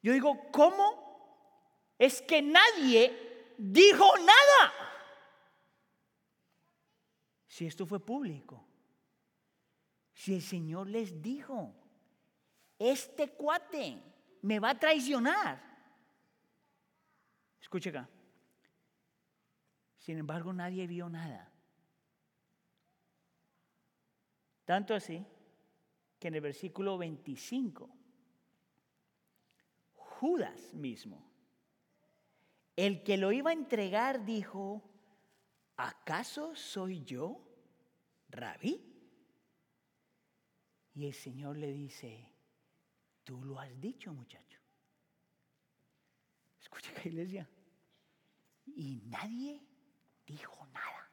Yo 0.03 0.13
digo, 0.13 0.49
¿cómo 0.53 1.95
es 1.99 2.23
que 2.23 2.41
nadie 2.43 3.55
dijo 3.57 4.07
nada? 4.19 4.73
Si 7.49 7.67
esto 7.67 7.87
fue 7.87 7.99
público. 7.99 8.65
Si 10.17 10.33
el 10.35 10.41
Señor 10.41 10.89
les 10.89 11.21
dijo, 11.21 11.75
este 12.79 13.33
cuate 13.33 14.03
me 14.41 14.59
va 14.59 14.71
a 14.71 14.79
traicionar. 14.79 15.63
Escuche 17.61 17.91
acá. 17.91 18.09
Sin 19.99 20.17
embargo, 20.17 20.55
nadie 20.55 20.87
vio 20.87 21.11
nada. 21.11 21.53
Tanto 24.65 24.95
así 24.95 25.23
que 26.19 26.29
en 26.29 26.37
el 26.37 26.41
versículo 26.41 26.97
25, 26.97 27.91
Judas 29.93 30.73
mismo, 30.73 31.31
el 32.75 33.03
que 33.03 33.19
lo 33.19 33.33
iba 33.33 33.51
a 33.51 33.53
entregar, 33.53 34.25
dijo, 34.25 34.83
¿acaso 35.77 36.57
soy 36.57 37.05
yo, 37.05 37.39
rabí? 38.31 38.96
Y 40.97 41.07
el 41.07 41.13
Señor 41.13 41.59
le 41.59 41.71
dice, 41.73 42.27
tú 43.23 43.45
lo 43.45 43.61
has 43.61 43.79
dicho, 43.79 44.15
muchacho. 44.15 44.59
Escucha 46.59 46.91
iglesia. 47.05 47.47
Y 48.65 49.03
nadie 49.05 49.63
dijo 50.27 50.67
nada. 50.73 51.11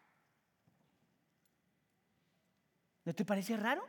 ¿No 3.03 3.13
te 3.13 3.25
parece 3.25 3.57
raro? 3.57 3.85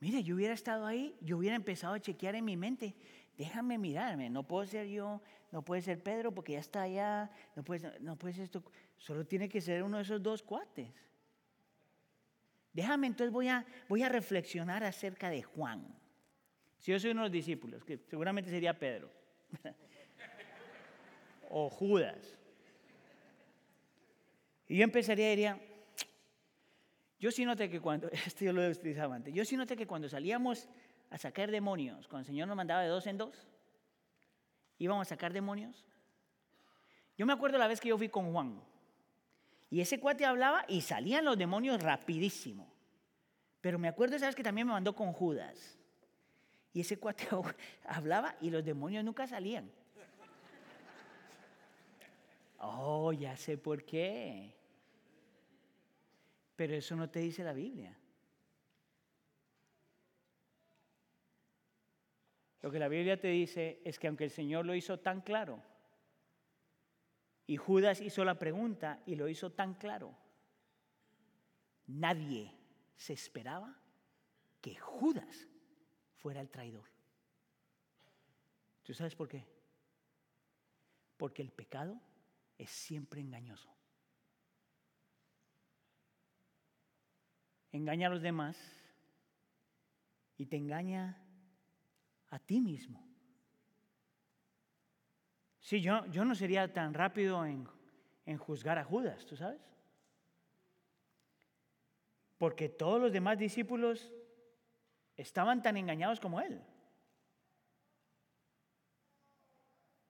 Mire, 0.00 0.22
yo 0.22 0.34
hubiera 0.34 0.54
estado 0.54 0.86
ahí, 0.86 1.14
yo 1.20 1.36
hubiera 1.36 1.54
empezado 1.54 1.92
a 1.92 2.00
chequear 2.00 2.36
en 2.36 2.46
mi 2.46 2.56
mente. 2.56 2.96
Déjame 3.36 3.76
mirarme, 3.76 4.30
no 4.30 4.46
puedo 4.48 4.66
ser 4.66 4.88
yo, 4.88 5.20
no 5.50 5.62
puede 5.62 5.82
ser 5.82 6.02
Pedro 6.02 6.32
porque 6.32 6.52
ya 6.52 6.60
está 6.60 6.82
allá, 6.82 7.30
no 7.54 7.62
puede, 7.62 8.00
no 8.00 8.16
puede 8.16 8.32
ser 8.32 8.44
esto, 8.44 8.64
solo 8.96 9.26
tiene 9.26 9.50
que 9.50 9.60
ser 9.60 9.82
uno 9.82 9.98
de 9.98 10.04
esos 10.04 10.22
dos 10.22 10.42
cuates. 10.42 10.90
Déjame, 12.72 13.06
entonces 13.06 13.32
voy 13.32 13.48
a, 13.48 14.08
reflexionar 14.08 14.82
acerca 14.82 15.28
de 15.28 15.42
Juan. 15.42 15.86
Si 16.78 16.90
yo 16.90 16.98
soy 16.98 17.10
uno 17.10 17.22
de 17.22 17.28
los 17.28 17.32
discípulos, 17.32 17.84
que 17.84 17.98
seguramente 18.08 18.50
sería 18.50 18.78
Pedro, 18.78 19.10
o 21.50 21.68
Judas, 21.68 22.38
y 24.68 24.78
yo 24.78 24.84
empezaría 24.84 25.26
y 25.26 25.30
diría, 25.30 25.60
yo 27.20 27.30
sí 27.30 27.44
noté 27.44 27.68
que 27.68 27.78
cuando, 27.78 28.08
esto 28.26 28.44
yo 28.44 28.52
lo 28.52 28.62
he 28.62 28.70
utilizado 28.70 29.12
antes, 29.12 29.34
yo 29.34 29.44
sí 29.44 29.56
noté 29.56 29.76
que 29.76 29.86
cuando 29.86 30.08
salíamos 30.08 30.68
a 31.10 31.18
sacar 31.18 31.50
demonios, 31.50 32.08
cuando 32.08 32.22
el 32.22 32.26
Señor 32.26 32.48
nos 32.48 32.56
mandaba 32.56 32.82
de 32.82 32.88
dos 32.88 33.06
en 33.06 33.18
dos, 33.18 33.46
íbamos 34.78 35.06
a 35.06 35.10
sacar 35.10 35.34
demonios. 35.34 35.84
Yo 37.18 37.26
me 37.26 37.34
acuerdo 37.34 37.58
la 37.58 37.68
vez 37.68 37.80
que 37.80 37.90
yo 37.90 37.98
fui 37.98 38.08
con 38.08 38.32
Juan, 38.32 38.62
y 39.72 39.80
ese 39.80 39.98
cuate 39.98 40.26
hablaba 40.26 40.66
y 40.68 40.82
salían 40.82 41.24
los 41.24 41.38
demonios 41.38 41.82
rapidísimo. 41.82 42.70
Pero 43.62 43.78
me 43.78 43.88
acuerdo 43.88 44.16
esa 44.16 44.26
vez 44.26 44.34
que 44.34 44.42
también 44.42 44.66
me 44.66 44.74
mandó 44.74 44.94
con 44.94 45.14
Judas. 45.14 45.78
Y 46.74 46.82
ese 46.82 46.98
cuate 46.98 47.26
hablaba 47.86 48.36
y 48.42 48.50
los 48.50 48.62
demonios 48.62 49.02
nunca 49.02 49.26
salían. 49.26 49.72
Oh, 52.58 53.14
ya 53.14 53.34
sé 53.34 53.56
por 53.56 53.82
qué. 53.82 54.54
Pero 56.54 56.74
eso 56.74 56.94
no 56.94 57.08
te 57.08 57.20
dice 57.20 57.42
la 57.42 57.54
Biblia. 57.54 57.96
Lo 62.60 62.70
que 62.70 62.78
la 62.78 62.88
Biblia 62.88 63.18
te 63.18 63.28
dice 63.28 63.80
es 63.86 63.98
que 63.98 64.08
aunque 64.08 64.24
el 64.24 64.30
Señor 64.30 64.66
lo 64.66 64.74
hizo 64.74 65.00
tan 65.00 65.22
claro, 65.22 65.62
y 67.52 67.58
Judas 67.58 68.00
hizo 68.00 68.24
la 68.24 68.38
pregunta 68.38 69.02
y 69.04 69.14
lo 69.14 69.28
hizo 69.28 69.52
tan 69.52 69.74
claro, 69.74 70.16
nadie 71.86 72.50
se 72.96 73.12
esperaba 73.12 73.78
que 74.62 74.74
Judas 74.74 75.48
fuera 76.16 76.40
el 76.40 76.48
traidor. 76.48 76.88
¿Tú 78.82 78.94
sabes 78.94 79.14
por 79.14 79.28
qué? 79.28 79.44
Porque 81.18 81.42
el 81.42 81.52
pecado 81.52 82.00
es 82.56 82.70
siempre 82.70 83.20
engañoso. 83.20 83.70
Engaña 87.70 88.06
a 88.06 88.10
los 88.12 88.22
demás 88.22 88.56
y 90.38 90.46
te 90.46 90.56
engaña 90.56 91.22
a 92.30 92.38
ti 92.38 92.62
mismo. 92.62 93.11
Sí, 95.62 95.80
yo, 95.80 96.04
yo 96.06 96.24
no 96.24 96.34
sería 96.34 96.72
tan 96.72 96.92
rápido 96.92 97.46
en, 97.46 97.66
en 98.26 98.36
juzgar 98.36 98.78
a 98.78 98.84
Judas, 98.84 99.24
¿tú 99.24 99.36
sabes? 99.36 99.60
Porque 102.36 102.68
todos 102.68 103.00
los 103.00 103.12
demás 103.12 103.38
discípulos 103.38 104.12
estaban 105.16 105.62
tan 105.62 105.76
engañados 105.76 106.18
como 106.18 106.40
él. 106.40 106.60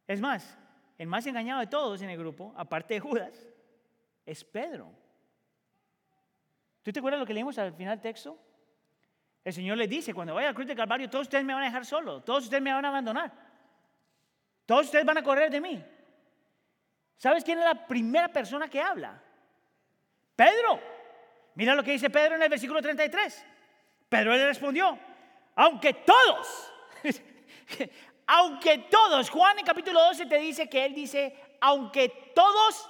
Es 0.07 0.21
más, 0.23 0.59
el 0.97 1.07
más 1.07 1.27
engañado 1.27 1.61
de 1.61 1.67
todos 1.67 2.01
en 2.01 2.09
el 2.09 2.19
grupo, 2.19 2.55
aparte 2.57 2.95
de 2.95 3.01
Judas, 3.01 3.53
es 4.25 4.43
Pedro. 4.45 4.91
¿Tú 6.83 6.91
te 6.93 6.99
acuerdas 6.99 7.21
lo 7.21 7.27
que 7.27 7.35
leímos 7.35 7.59
al 7.59 7.75
final 7.75 7.97
del 7.97 8.03
texto? 8.03 8.39
El 9.45 9.53
Señor 9.53 9.77
le 9.77 9.87
dice, 9.87 10.15
cuando 10.15 10.35
vaya 10.35 10.49
al 10.49 10.55
cruz 10.55 10.67
de 10.67 10.75
Calvario, 10.75 11.11
todos 11.11 11.27
ustedes 11.27 11.45
me 11.45 11.53
van 11.53 11.63
a 11.63 11.67
dejar 11.67 11.85
solo, 11.85 12.23
todos 12.23 12.45
ustedes 12.45 12.63
me 12.63 12.73
van 12.73 12.85
a 12.85 12.89
abandonar, 12.89 13.33
todos 14.67 14.87
ustedes 14.87 15.05
van 15.05 15.19
a 15.19 15.23
correr 15.23 15.51
de 15.51 15.61
mí. 15.61 15.85
¿Sabes 17.17 17.45
quién 17.45 17.59
es 17.59 17.65
la 17.65 17.87
primera 17.87 18.29
persona 18.29 18.69
que 18.69 18.81
habla? 18.81 19.23
Pedro. 20.35 20.81
Mira 21.55 21.75
lo 21.75 21.85
que 21.85 21.93
dice 21.93 22.11
Pedro 22.11 22.37
en 22.37 22.43
el 22.43 22.49
versículo 22.49 22.81
33. 22.81 23.45
Pedro 24.09 24.33
le 24.33 24.47
respondió, 24.47 24.99
aunque 25.55 25.95
todos, 25.95 26.73
aunque 28.27 28.79
todos, 28.91 29.31
Juan 29.31 29.59
en 29.59 29.65
capítulo 29.65 30.03
12 30.03 30.27
te 30.27 30.39
dice 30.39 30.69
que 30.69 30.85
él 30.85 30.95
dice, 30.95 31.35
aunque 31.61 32.33
todos 32.35 32.89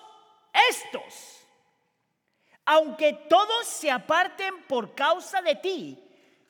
estos, 0.71 1.47
aunque 2.65 3.13
todos 3.29 3.67
se 3.67 3.91
aparten 3.91 4.63
por 4.65 4.95
causa 4.95 5.43
de 5.43 5.57
ti, 5.57 5.99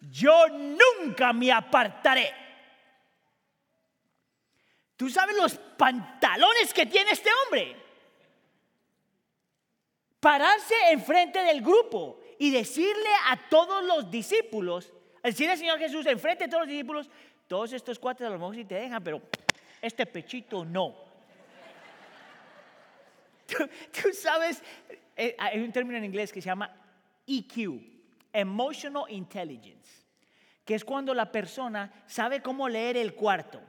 yo 0.01 0.49
nunca 0.49 1.33
me 1.33 1.51
apartaré. 1.53 2.42
¿Tú 5.03 5.11
sabes 5.11 5.35
los 5.35 5.57
pantalones 5.57 6.73
que 6.73 6.87
tiene 6.87 7.11
este 7.11 7.29
hombre? 7.35 7.75
Pararse 10.21 10.77
enfrente 10.93 11.41
del 11.41 11.61
grupo 11.61 12.21
y 12.39 12.53
decirle 12.53 13.09
a 13.29 13.49
todos 13.49 13.83
los 13.85 14.09
discípulos, 14.13 14.93
decirle 15.21 15.55
al 15.55 15.59
Señor 15.59 15.81
Jesús 15.81 16.07
enfrente 16.07 16.45
de 16.45 16.51
todos 16.51 16.61
los 16.61 16.69
discípulos, 16.69 17.11
todos 17.49 17.73
estos 17.73 17.99
cuatro 17.99 18.29
a 18.29 18.31
lo 18.31 18.39
mejor 18.39 18.55
sí 18.55 18.65
te 18.65 18.77
dejan, 18.77 19.03
pero 19.03 19.21
este 19.81 20.07
pechito 20.07 20.65
no. 20.65 20.95
Tú, 23.49 24.13
sabes, 24.13 24.63
eh, 25.17 25.35
hay 25.37 25.59
un 25.59 25.73
término 25.73 25.99
en 25.99 26.05
inglés 26.05 26.33
que 26.33 26.41
se 26.41 26.47
llama 26.47 26.73
EQ, 27.27 27.83
Emotional 28.33 29.07
Intelligence, 29.09 30.05
que 30.65 30.77
es 30.77 30.85
cuando 30.85 31.13
la 31.13 31.33
persona 31.33 32.05
sabe 32.07 32.41
cómo 32.41 32.69
leer 32.69 32.97
el 32.97 33.17
cuarto, 33.17 33.61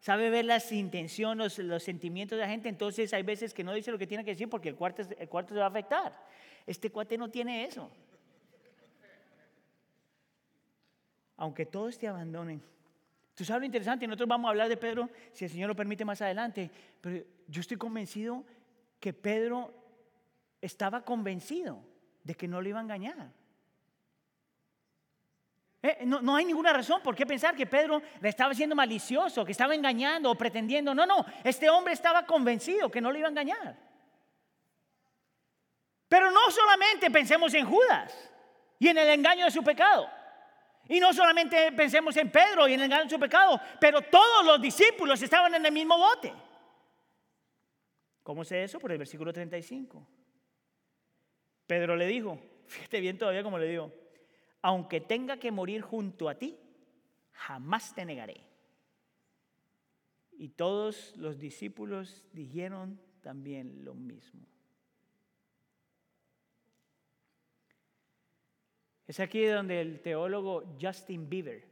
sabe 0.00 0.30
ver 0.30 0.44
las 0.44 0.70
intenciones, 0.72 1.58
los, 1.58 1.82
sentimientos 1.82 2.36
de 2.36 2.42
la 2.42 2.50
gente, 2.50 2.68
entonces 2.68 3.12
hay 3.12 3.22
veces 3.22 3.52
que 3.52 3.64
no 3.64 3.72
dice 3.72 3.90
lo 3.90 3.98
que 3.98 4.06
tiene 4.06 4.24
que 4.24 4.32
decir 4.32 4.48
porque 4.48 4.68
el 4.68 4.76
cuarto, 4.76 5.02
el 5.18 5.28
cuarto 5.28 5.54
se 5.54 5.60
va 5.60 5.66
a 5.66 5.68
afectar. 5.68 6.26
Este 6.66 6.90
cuate 6.90 7.18
no 7.18 7.30
tiene 7.30 7.64
eso. 7.64 7.90
Aunque 11.36 11.66
todos 11.66 11.98
te 11.98 12.08
abandonen. 12.08 12.62
Tú 13.34 13.44
sabes 13.44 13.60
lo 13.60 13.66
interesante, 13.66 14.06
nosotros 14.06 14.28
vamos 14.28 14.48
a 14.48 14.50
hablar 14.50 14.68
de 14.68 14.76
Pedro, 14.76 15.08
si 15.32 15.44
el 15.44 15.50
Señor 15.50 15.68
lo 15.68 15.76
permite 15.76 16.04
más 16.04 16.20
adelante, 16.20 16.70
pero 17.00 17.24
yo 17.46 17.60
estoy 17.60 17.76
convencido 17.76 18.44
que 18.98 19.12
Pedro 19.12 19.72
estaba 20.60 21.04
convencido 21.04 21.80
de 22.24 22.34
que 22.34 22.48
no 22.48 22.60
lo 22.60 22.68
iba 22.68 22.80
a 22.80 22.82
engañar. 22.82 23.32
Eh, 25.80 26.04
no, 26.04 26.34
hay 26.34 26.44
ninguna 26.44 26.72
razón 26.72 27.00
por 27.02 27.14
qué 27.14 27.24
pensar 27.24 27.54
que 27.54 27.66
Pedro 27.66 28.02
le 28.20 28.28
estaba 28.28 28.52
siendo 28.52 28.74
malicioso, 28.74 29.44
que 29.44 29.52
estaba 29.52 29.74
engañando 29.74 30.30
o 30.30 30.34
pretendiendo. 30.34 30.94
No, 30.94 31.06
no, 31.06 31.24
este 31.44 31.70
hombre 31.70 31.94
estaba 31.94 32.26
convencido 32.26 32.90
que 32.90 33.00
no 33.00 33.12
lo 33.12 33.18
iba 33.18 33.28
a 33.28 33.30
engañar. 33.30 33.76
Pero 36.08 36.30
no 36.30 36.50
solamente 36.50 37.10
pensemos 37.10 37.54
en 37.54 37.66
Judas 37.66 38.32
y 38.78 38.88
en 38.88 38.98
el 38.98 39.08
engaño 39.08 39.44
de 39.44 39.50
su 39.50 39.62
pecado. 39.62 40.08
Y 40.88 40.98
no 41.00 41.12
solamente 41.12 41.70
pensemos 41.72 42.16
en 42.16 42.30
Pedro 42.30 42.66
y 42.66 42.72
en 42.72 42.80
el 42.80 42.86
engaño 42.86 43.04
de 43.04 43.10
su 43.10 43.20
pecado, 43.20 43.60
pero 43.78 44.00
todos 44.02 44.44
los 44.44 44.60
discípulos 44.60 45.20
estaban 45.22 45.54
en 45.54 45.64
el 45.64 45.72
mismo 45.72 45.98
bote. 45.98 46.32
¿Cómo 48.22 48.42
sé 48.44 48.64
eso? 48.64 48.80
Por 48.80 48.90
el 48.92 48.98
versículo 48.98 49.32
35. 49.32 50.06
Pedro 51.66 51.94
le 51.94 52.06
dijo, 52.06 52.38
fíjate 52.66 53.00
bien 53.00 53.18
todavía 53.18 53.42
como 53.42 53.58
le 53.58 53.66
digo, 53.66 53.92
aunque 54.62 55.00
tenga 55.00 55.38
que 55.38 55.52
morir 55.52 55.82
junto 55.82 56.28
a 56.28 56.34
ti, 56.36 56.58
jamás 57.32 57.94
te 57.94 58.04
negaré. 58.04 58.40
Y 60.32 60.50
todos 60.50 61.16
los 61.16 61.38
discípulos 61.38 62.24
dijeron 62.32 63.00
también 63.22 63.84
lo 63.84 63.94
mismo. 63.94 64.46
Es 69.06 69.20
aquí 69.20 69.44
donde 69.46 69.80
el 69.80 70.00
teólogo 70.00 70.76
Justin 70.80 71.28
Bieber 71.28 71.66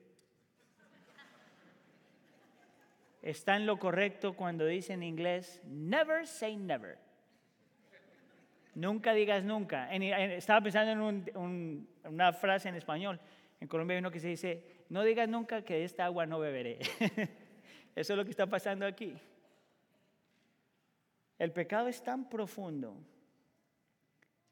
está 3.21 3.57
en 3.57 3.67
lo 3.67 3.79
correcto 3.79 4.35
cuando 4.35 4.65
dice 4.65 4.95
en 4.95 5.03
inglés, 5.03 5.61
never 5.65 6.27
say 6.27 6.57
never. 6.57 7.06
Nunca 8.77 9.15
digas 9.15 9.43
nunca. 9.43 9.91
estaba 9.95 10.61
pensando 10.61 11.09
en 11.09 11.89
una 12.05 12.33
frase 12.35 12.69
en 12.69 12.75
español. 12.75 13.19
En 13.59 13.69
Colombia 13.69 13.95
hay 13.95 14.01
uno 14.01 14.11
que 14.11 14.21
se 14.21 14.29
dice, 14.29 14.85
no 14.91 15.03
digas 15.03 15.27
nunca 15.31 15.63
que 15.63 15.83
esta 15.83 16.05
agua 16.05 16.27
no 16.27 16.39
beberé. 16.39 16.81
Eso 17.97 18.13
es 18.13 18.17
lo 18.19 18.23
que 18.23 18.33
está 18.33 18.47
pasando 18.47 18.85
aquí. 18.85 19.17
El 21.39 21.53
pecado 21.53 21.89
es 21.89 22.03
tan 22.03 22.29
profundo, 22.29 22.99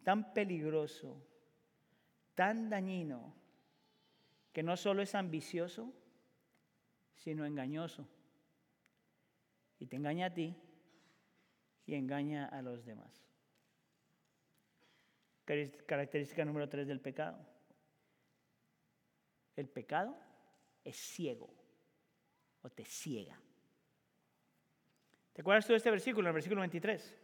tan 0.03 0.33
peligroso, 0.33 1.23
tan 2.35 2.71
dañino, 2.71 3.35
que 4.55 4.63
no 4.63 4.79
solo 4.79 5.03
es 5.03 5.15
ambicioso, 5.15 5.93
sino 7.15 7.45
engañoso. 7.45 8.09
Y 9.79 9.85
te 9.85 9.97
engaña 9.97 10.29
a 10.29 10.33
ti 10.33 10.57
y 11.85 11.95
engaña 11.95 12.47
a 12.47 12.63
los 12.63 12.87
demás. 12.87 13.24
Característica 15.45 16.45
número 16.45 16.69
tres 16.69 16.87
del 16.87 17.01
pecado. 17.01 17.39
El 19.57 19.69
pecado 19.69 20.17
es 20.83 20.97
ciego 20.97 21.51
o 22.63 22.71
te 22.71 22.85
ciega. 22.85 23.39
¿Te 25.33 25.43
acuerdas 25.43 25.67
tú 25.67 25.73
de 25.73 25.79
este 25.79 25.91
versículo, 25.91 26.29
el 26.29 26.35
versículo 26.35 26.61
23? 26.61 27.17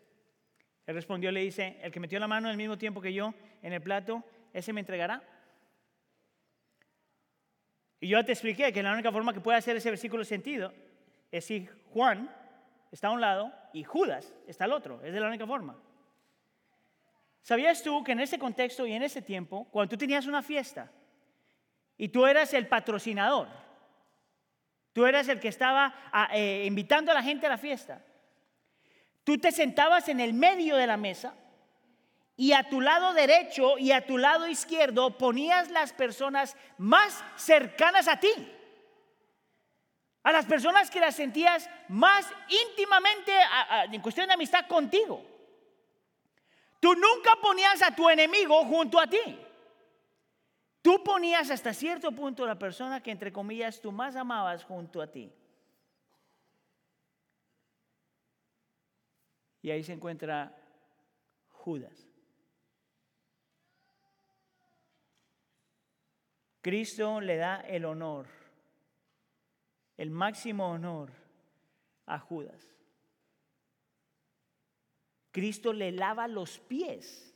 Él 0.86 0.94
respondió, 0.94 1.30
le 1.30 1.40
dice, 1.40 1.78
el 1.82 1.92
que 1.92 2.00
metió 2.00 2.18
la 2.18 2.26
mano 2.26 2.48
al 2.48 2.56
mismo 2.56 2.76
tiempo 2.76 3.00
que 3.00 3.12
yo 3.12 3.32
en 3.62 3.72
el 3.72 3.80
plato, 3.80 4.24
ese 4.52 4.72
me 4.72 4.80
entregará. 4.80 5.22
Y 8.00 8.08
yo 8.08 8.24
te 8.24 8.32
expliqué 8.32 8.72
que 8.72 8.82
la 8.82 8.92
única 8.92 9.12
forma 9.12 9.32
que 9.32 9.40
puede 9.40 9.58
hacer 9.58 9.76
ese 9.76 9.90
versículo 9.90 10.24
sentido 10.24 10.72
es 11.30 11.44
si 11.44 11.68
Juan 11.92 12.34
está 12.90 13.08
a 13.08 13.12
un 13.12 13.20
lado 13.20 13.52
y 13.72 13.84
Judas 13.84 14.34
está 14.46 14.64
al 14.64 14.72
otro. 14.72 15.02
Es 15.04 15.12
de 15.12 15.20
la 15.20 15.28
única 15.28 15.46
forma. 15.46 15.80
¿Sabías 17.42 17.82
tú 17.82 18.04
que 18.04 18.12
en 18.12 18.20
ese 18.20 18.38
contexto 18.38 18.86
y 18.86 18.92
en 18.92 19.02
ese 19.02 19.22
tiempo, 19.22 19.66
cuando 19.70 19.90
tú 19.90 19.96
tenías 19.96 20.26
una 20.26 20.42
fiesta 20.42 20.90
y 21.96 22.08
tú 22.08 22.26
eras 22.26 22.52
el 22.54 22.68
patrocinador, 22.68 23.48
tú 24.92 25.06
eras 25.06 25.28
el 25.28 25.40
que 25.40 25.48
estaba 25.48 25.94
ah, 26.12 26.28
eh, 26.32 26.64
invitando 26.66 27.10
a 27.10 27.14
la 27.14 27.22
gente 27.22 27.46
a 27.46 27.50
la 27.50 27.58
fiesta, 27.58 28.04
tú 29.24 29.38
te 29.38 29.52
sentabas 29.52 30.08
en 30.08 30.20
el 30.20 30.34
medio 30.34 30.76
de 30.76 30.86
la 30.86 30.96
mesa 30.96 31.34
y 32.36 32.52
a 32.52 32.68
tu 32.68 32.80
lado 32.80 33.12
derecho 33.12 33.78
y 33.78 33.92
a 33.92 34.06
tu 34.06 34.16
lado 34.16 34.46
izquierdo 34.46 35.18
ponías 35.18 35.70
las 35.70 35.92
personas 35.92 36.56
más 36.78 37.22
cercanas 37.36 38.08
a 38.08 38.18
ti. 38.18 38.30
A 40.22 40.32
las 40.32 40.44
personas 40.44 40.90
que 40.90 41.00
las 41.00 41.16
sentías 41.16 41.68
más 41.88 42.26
íntimamente 42.48 43.32
en 43.90 44.00
cuestión 44.02 44.26
de 44.26 44.34
amistad 44.34 44.66
contigo. 44.66 45.29
Tú 46.80 46.94
nunca 46.94 47.36
ponías 47.42 47.82
a 47.82 47.94
tu 47.94 48.08
enemigo 48.08 48.64
junto 48.64 48.98
a 48.98 49.06
ti. 49.06 49.38
Tú 50.82 51.04
ponías 51.04 51.50
hasta 51.50 51.74
cierto 51.74 52.10
punto 52.12 52.46
la 52.46 52.58
persona 52.58 53.02
que 53.02 53.10
entre 53.10 53.32
comillas 53.32 53.80
tú 53.80 53.92
más 53.92 54.16
amabas 54.16 54.64
junto 54.64 55.02
a 55.02 55.06
ti. 55.06 55.30
Y 59.60 59.70
ahí 59.70 59.84
se 59.84 59.92
encuentra 59.92 60.56
Judas. 61.50 62.06
Cristo 66.62 67.20
le 67.20 67.36
da 67.36 67.60
el 67.60 67.84
honor, 67.84 68.26
el 69.98 70.10
máximo 70.10 70.70
honor 70.70 71.10
a 72.06 72.18
Judas. 72.18 72.79
Cristo 75.32 75.72
le 75.72 75.92
lava 75.92 76.26
los 76.26 76.58
pies 76.58 77.32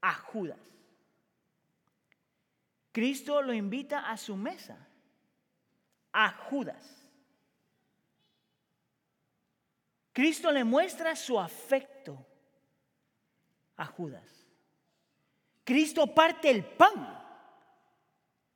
a 0.00 0.14
Judas. 0.14 0.58
Cristo 2.92 3.40
lo 3.42 3.52
invita 3.52 4.10
a 4.10 4.16
su 4.16 4.36
mesa, 4.36 4.76
a 6.12 6.30
Judas. 6.30 7.00
Cristo 10.12 10.50
le 10.50 10.64
muestra 10.64 11.14
su 11.14 11.38
afecto 11.38 12.26
a 13.76 13.86
Judas. 13.86 14.28
Cristo 15.64 16.12
parte 16.12 16.50
el 16.50 16.64
pan 16.64 17.18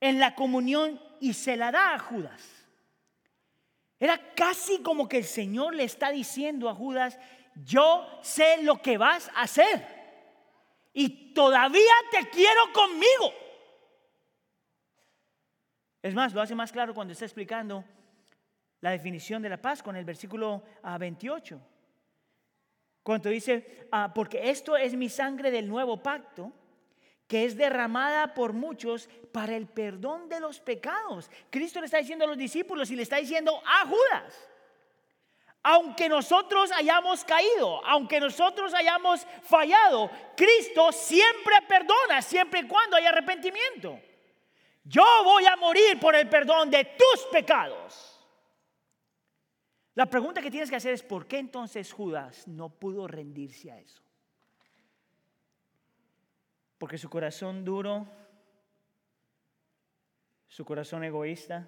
en 0.01 0.19
la 0.19 0.35
comunión 0.35 1.01
y 1.21 1.33
se 1.33 1.55
la 1.55 1.71
da 1.71 1.93
a 1.93 1.99
Judas. 1.99 2.41
Era 3.99 4.33
casi 4.35 4.81
como 4.81 5.07
que 5.07 5.19
el 5.19 5.23
Señor 5.23 5.73
le 5.73 5.85
está 5.85 6.11
diciendo 6.11 6.69
a 6.69 6.75
Judas, 6.75 7.17
yo 7.55 8.19
sé 8.21 8.61
lo 8.63 8.81
que 8.81 8.97
vas 8.97 9.29
a 9.29 9.43
hacer 9.43 9.95
y 10.93 11.33
todavía 11.33 11.93
te 12.11 12.29
quiero 12.29 12.71
conmigo. 12.73 13.33
Es 16.01 16.13
más, 16.13 16.33
lo 16.33 16.41
hace 16.41 16.55
más 16.55 16.71
claro 16.71 16.93
cuando 16.93 17.13
está 17.13 17.25
explicando 17.25 17.83
la 18.81 18.91
definición 18.91 19.41
de 19.41 19.49
la 19.49 19.61
paz 19.61 19.81
con 19.81 19.95
el 19.95 20.05
versículo 20.05 20.63
28. 20.99 21.59
Ah, 21.59 21.67
cuando 23.01 23.29
dice, 23.29 23.87
ah, 23.91 24.11
porque 24.13 24.49
esto 24.49 24.77
es 24.77 24.95
mi 24.95 25.09
sangre 25.09 25.51
del 25.51 25.67
nuevo 25.67 26.01
pacto 26.01 26.51
que 27.27 27.45
es 27.45 27.57
derramada 27.57 28.33
por 28.33 28.53
muchos 28.53 29.09
para 29.31 29.55
el 29.55 29.67
perdón 29.67 30.29
de 30.29 30.39
los 30.39 30.59
pecados. 30.59 31.29
Cristo 31.49 31.79
le 31.79 31.87
está 31.87 31.97
diciendo 31.97 32.25
a 32.25 32.27
los 32.27 32.37
discípulos 32.37 32.91
y 32.91 32.95
le 32.95 33.03
está 33.03 33.17
diciendo 33.17 33.61
a 33.65 33.87
Judas, 33.87 34.49
aunque 35.67 36.07
nosotros 36.07 36.71
hayamos 36.71 37.25
caído, 37.25 37.83
aunque 37.87 38.19
nosotros 38.19 38.71
hayamos 38.75 39.25
fallado, 39.41 40.11
Cristo 40.37 40.91
siempre 40.91 41.55
perdona, 41.67 42.21
siempre 42.21 42.59
y 42.59 42.67
cuando 42.67 42.95
hay 42.95 43.05
arrepentimiento. 43.07 43.99
Yo 44.83 45.03
voy 45.23 45.43
a 45.47 45.55
morir 45.55 45.99
por 45.99 46.13
el 46.13 46.29
perdón 46.29 46.69
de 46.69 46.85
tus 46.85 47.25
pecados. 47.31 48.23
La 49.95 50.05
pregunta 50.05 50.39
que 50.39 50.51
tienes 50.51 50.69
que 50.69 50.75
hacer 50.75 50.93
es, 50.93 51.01
¿por 51.01 51.25
qué 51.25 51.39
entonces 51.39 51.91
Judas 51.91 52.47
no 52.47 52.69
pudo 52.69 53.07
rendirse 53.07 53.71
a 53.71 53.79
eso? 53.79 54.03
Porque 56.77 56.99
su 56.99 57.09
corazón 57.09 57.65
duro, 57.65 58.05
su 60.47 60.63
corazón 60.63 61.03
egoísta, 61.03 61.67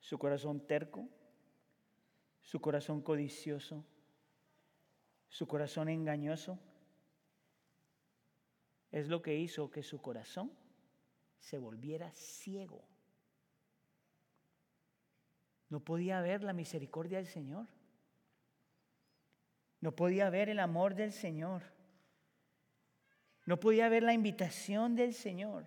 su 0.00 0.18
corazón 0.18 0.66
terco, 0.66 1.06
su 2.52 2.60
corazón 2.60 3.00
codicioso, 3.00 3.82
su 5.30 5.48
corazón 5.48 5.88
engañoso, 5.88 6.58
es 8.90 9.08
lo 9.08 9.22
que 9.22 9.38
hizo 9.38 9.70
que 9.70 9.82
su 9.82 10.02
corazón 10.02 10.52
se 11.38 11.56
volviera 11.56 12.12
ciego. 12.12 12.84
No 15.70 15.80
podía 15.80 16.20
ver 16.20 16.44
la 16.44 16.52
misericordia 16.52 17.16
del 17.16 17.26
Señor. 17.26 17.68
No 19.80 19.96
podía 19.96 20.28
ver 20.28 20.50
el 20.50 20.58
amor 20.58 20.94
del 20.94 21.12
Señor. 21.12 21.62
No 23.46 23.60
podía 23.60 23.88
ver 23.88 24.02
la 24.02 24.12
invitación 24.12 24.94
del 24.94 25.14
Señor. 25.14 25.64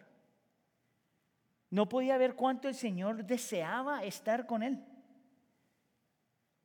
No 1.71 1.89
podía 1.89 2.19
ver 2.19 2.35
cuánto 2.35 2.67
el 2.67 2.75
Señor 2.75 3.25
deseaba 3.25 4.03
estar 4.03 4.45
con 4.45 4.61
él. 4.61 4.85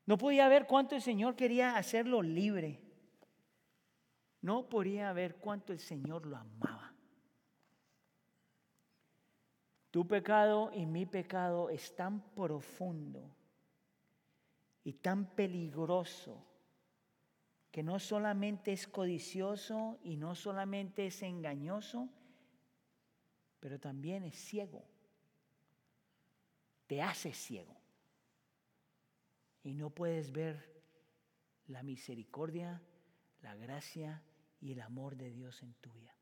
No 0.07 0.19
podía 0.19 0.49
ver 0.49 0.67
cuánto 0.67 0.95
el 0.95 1.03
Señor 1.03 1.37
quería 1.37 1.77
hacerlo 1.77 2.23
libre. 2.23 2.81
No 4.43 4.69
podía 4.69 5.13
ver 5.13 5.37
cuánto 5.37 5.73
el 5.73 5.79
Señor 5.79 6.27
lo 6.27 6.37
amaba. 6.37 6.95
Tu 9.91 10.07
pecado 10.07 10.71
y 10.73 10.87
mi 10.87 11.05
pecado 11.05 11.69
es 11.69 11.95
tan 11.97 12.21
profundo 12.35 13.29
y 14.85 14.95
tan 14.95 15.27
peligroso 15.35 16.47
que 17.71 17.83
no 17.83 17.99
solamente 17.99 18.73
es 18.73 18.87
codicioso 18.87 19.99
y 20.03 20.17
no 20.17 20.35
solamente 20.35 21.07
es 21.07 21.23
engañoso, 21.23 22.09
pero 23.61 23.79
también 23.79 24.25
es 24.25 24.37
ciego. 24.37 24.85
Te 26.87 27.03
hace 27.03 27.33
ciego. 27.33 27.80
Y 29.63 29.75
no 29.75 29.91
puedes 29.91 30.33
ver 30.33 30.83
la 31.67 31.83
misericordia, 31.83 32.83
la 33.43 33.55
gracia 33.55 34.23
y 34.61 34.73
el 34.73 34.81
amor 34.81 35.17
de 35.17 35.31
Dios 35.31 35.63
en 35.63 35.75
tu 35.75 35.93
vida. 35.93 36.15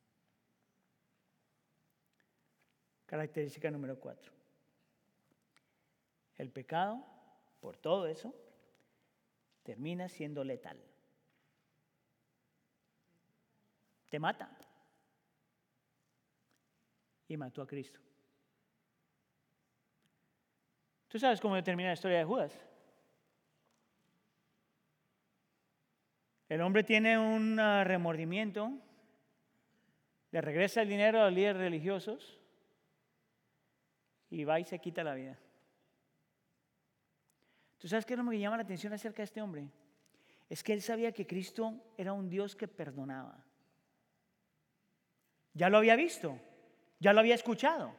Característica 3.06 3.70
número 3.70 3.98
cuatro. 3.98 4.32
El 6.36 6.50
pecado, 6.50 7.04
por 7.60 7.76
todo 7.76 8.06
eso, 8.06 8.34
termina 9.62 10.08
siendo 10.08 10.44
letal. 10.44 10.78
te 14.08 14.18
mata. 14.18 14.50
Y 17.28 17.36
mató 17.36 17.62
a 17.62 17.66
Cristo. 17.66 18.00
¿Tú 21.08 21.18
sabes 21.18 21.40
cómo 21.40 21.62
termina 21.62 21.90
la 21.90 21.94
historia 21.94 22.18
de 22.18 22.24
Judas? 22.24 22.67
El 26.48 26.62
hombre 26.62 26.82
tiene 26.82 27.18
un 27.18 27.60
ah, 27.60 27.84
remordimiento, 27.84 28.72
le 30.30 30.40
regresa 30.40 30.82
el 30.82 30.88
dinero 30.88 31.20
a 31.20 31.24
los 31.26 31.34
líderes 31.34 31.60
religiosos 31.60 32.40
y 34.30 34.44
va 34.44 34.58
y 34.58 34.64
se 34.64 34.78
quita 34.78 35.04
la 35.04 35.14
vida. 35.14 35.38
¿Tú 37.78 37.86
sabes 37.86 38.06
qué 38.06 38.14
es 38.14 38.18
lo 38.18 38.30
que 38.30 38.38
llama 38.38 38.56
la 38.56 38.62
atención 38.62 38.92
acerca 38.92 39.18
de 39.18 39.24
este 39.24 39.42
hombre? 39.42 39.68
Es 40.48 40.62
que 40.62 40.72
él 40.72 40.82
sabía 40.82 41.12
que 41.12 41.26
Cristo 41.26 41.74
era 41.96 42.12
un 42.12 42.28
Dios 42.28 42.56
que 42.56 42.66
perdonaba. 42.66 43.44
Ya 45.52 45.68
lo 45.68 45.78
había 45.78 45.96
visto, 45.96 46.38
ya 46.98 47.12
lo 47.12 47.20
había 47.20 47.34
escuchado. 47.34 47.94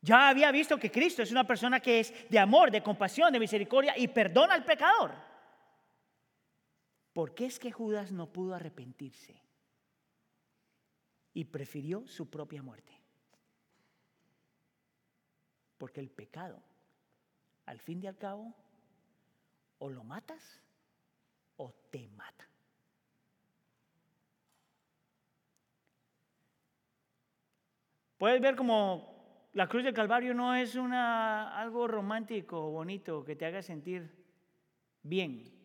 Ya 0.00 0.28
había 0.28 0.50
visto 0.52 0.78
que 0.78 0.90
Cristo 0.90 1.22
es 1.22 1.32
una 1.32 1.44
persona 1.44 1.80
que 1.80 2.00
es 2.00 2.30
de 2.30 2.38
amor, 2.38 2.70
de 2.70 2.82
compasión, 2.82 3.32
de 3.32 3.40
misericordia 3.40 3.94
y 3.96 4.08
perdona 4.08 4.54
al 4.54 4.64
pecador. 4.64 5.27
¿Por 7.18 7.34
qué 7.34 7.46
es 7.46 7.58
que 7.58 7.72
Judas 7.72 8.12
no 8.12 8.30
pudo 8.32 8.54
arrepentirse 8.54 9.42
y 11.34 11.46
prefirió 11.46 12.06
su 12.06 12.30
propia 12.30 12.62
muerte? 12.62 12.92
Porque 15.78 15.98
el 15.98 16.10
pecado, 16.10 16.62
al 17.66 17.80
fin 17.80 18.00
y 18.04 18.06
al 18.06 18.16
cabo, 18.16 18.54
o 19.80 19.90
lo 19.90 20.04
matas 20.04 20.62
o 21.56 21.72
te 21.90 22.06
mata. 22.10 22.48
Puedes 28.16 28.40
ver 28.40 28.54
como 28.54 29.48
la 29.54 29.68
cruz 29.68 29.82
del 29.82 29.92
Calvario 29.92 30.34
no 30.34 30.54
es 30.54 30.76
una, 30.76 31.58
algo 31.58 31.88
romántico 31.88 32.68
o 32.68 32.70
bonito 32.70 33.24
que 33.24 33.34
te 33.34 33.44
haga 33.44 33.60
sentir 33.60 34.08
bien. 35.02 35.57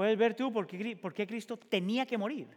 Puedes 0.00 0.16
ver 0.16 0.34
tú 0.34 0.50
por 0.50 0.66
qué, 0.66 1.26
Cristo 1.26 1.58
tenía 1.58 2.06
que 2.06 2.16
morir. 2.16 2.48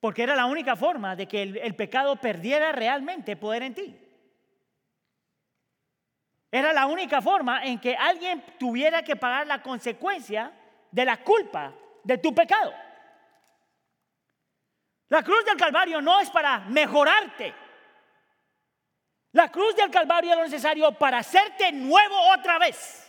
Porque 0.00 0.22
era 0.22 0.34
la 0.34 0.46
única 0.46 0.74
forma 0.74 1.14
de 1.14 1.28
que 1.28 1.42
el 1.42 1.76
pecado 1.76 2.16
perdiera 2.16 2.72
realmente 2.72 3.36
poder 3.36 3.62
en 3.62 3.74
ti. 3.74 3.94
Era 6.50 6.72
la 6.72 6.86
única 6.86 7.20
forma 7.20 7.62
en 7.62 7.78
que 7.78 7.94
alguien 7.94 8.42
tuviera 8.58 9.02
que 9.02 9.16
pagar 9.16 9.46
la 9.46 9.62
consecuencia 9.62 10.50
de 10.90 11.04
la 11.04 11.22
culpa 11.22 11.74
de 12.02 12.16
tu 12.16 12.34
pecado. 12.34 12.72
La 15.10 15.22
cruz 15.22 15.44
del 15.44 15.58
Calvario 15.58 16.00
no 16.00 16.20
es 16.20 16.30
para 16.30 16.60
mejorarte. 16.60 17.54
La 19.32 19.52
cruz 19.52 19.76
del 19.76 19.90
Calvario 19.90 20.30
es 20.30 20.36
lo 20.38 20.44
necesario 20.44 20.90
para 20.92 21.18
hacerte 21.18 21.70
nuevo 21.70 22.16
otra 22.32 22.58
vez. 22.58 23.08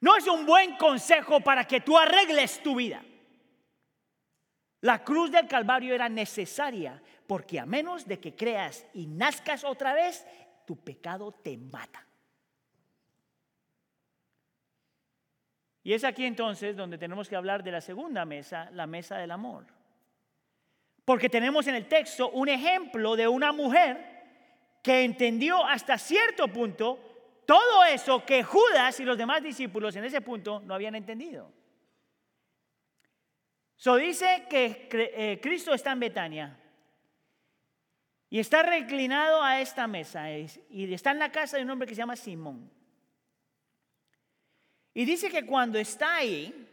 No 0.00 0.16
es 0.16 0.26
un 0.26 0.46
buen 0.46 0.76
consejo 0.76 1.40
para 1.40 1.64
que 1.66 1.80
tú 1.80 1.98
arregles 1.98 2.62
tu 2.62 2.76
vida. 2.76 3.02
La 4.80 5.04
cruz 5.04 5.30
del 5.30 5.46
Calvario 5.46 5.94
era 5.94 6.08
necesaria 6.08 7.02
porque 7.26 7.60
a 7.60 7.66
menos 7.66 8.06
de 8.06 8.18
que 8.18 8.34
creas 8.34 8.86
y 8.94 9.06
nazcas 9.06 9.62
otra 9.62 9.92
vez, 9.92 10.26
tu 10.66 10.82
pecado 10.82 11.32
te 11.32 11.56
mata. 11.58 12.06
Y 15.82 15.92
es 15.92 16.04
aquí 16.04 16.24
entonces 16.24 16.76
donde 16.76 16.98
tenemos 16.98 17.28
que 17.28 17.36
hablar 17.36 17.62
de 17.62 17.72
la 17.72 17.80
segunda 17.80 18.24
mesa, 18.24 18.70
la 18.72 18.86
mesa 18.86 19.18
del 19.18 19.30
amor. 19.30 19.66
Porque 21.04 21.28
tenemos 21.28 21.66
en 21.66 21.74
el 21.74 21.88
texto 21.88 22.30
un 22.30 22.48
ejemplo 22.48 23.16
de 23.16 23.28
una 23.28 23.52
mujer 23.52 24.78
que 24.82 25.04
entendió 25.04 25.64
hasta 25.66 25.98
cierto 25.98 26.48
punto 26.48 27.09
todo 27.50 27.82
eso 27.82 28.24
que 28.24 28.44
Judas 28.44 29.00
y 29.00 29.04
los 29.04 29.18
demás 29.18 29.42
discípulos 29.42 29.96
en 29.96 30.04
ese 30.04 30.20
punto 30.20 30.60
no 30.60 30.72
habían 30.72 30.94
entendido. 30.94 31.52
So 33.74 33.96
dice 33.96 34.46
que 34.48 34.88
eh, 34.92 35.40
Cristo 35.42 35.74
está 35.74 35.90
en 35.90 35.98
Betania 35.98 36.56
y 38.28 38.38
está 38.38 38.62
reclinado 38.62 39.42
a 39.42 39.60
esta 39.60 39.88
mesa 39.88 40.30
y 40.30 40.94
está 40.94 41.10
en 41.10 41.18
la 41.18 41.32
casa 41.32 41.56
de 41.56 41.64
un 41.64 41.70
hombre 41.70 41.88
que 41.88 41.96
se 41.96 41.98
llama 41.98 42.14
Simón. 42.14 42.70
Y 44.94 45.04
dice 45.04 45.28
que 45.28 45.44
cuando 45.44 45.76
está 45.80 46.18
ahí, 46.18 46.68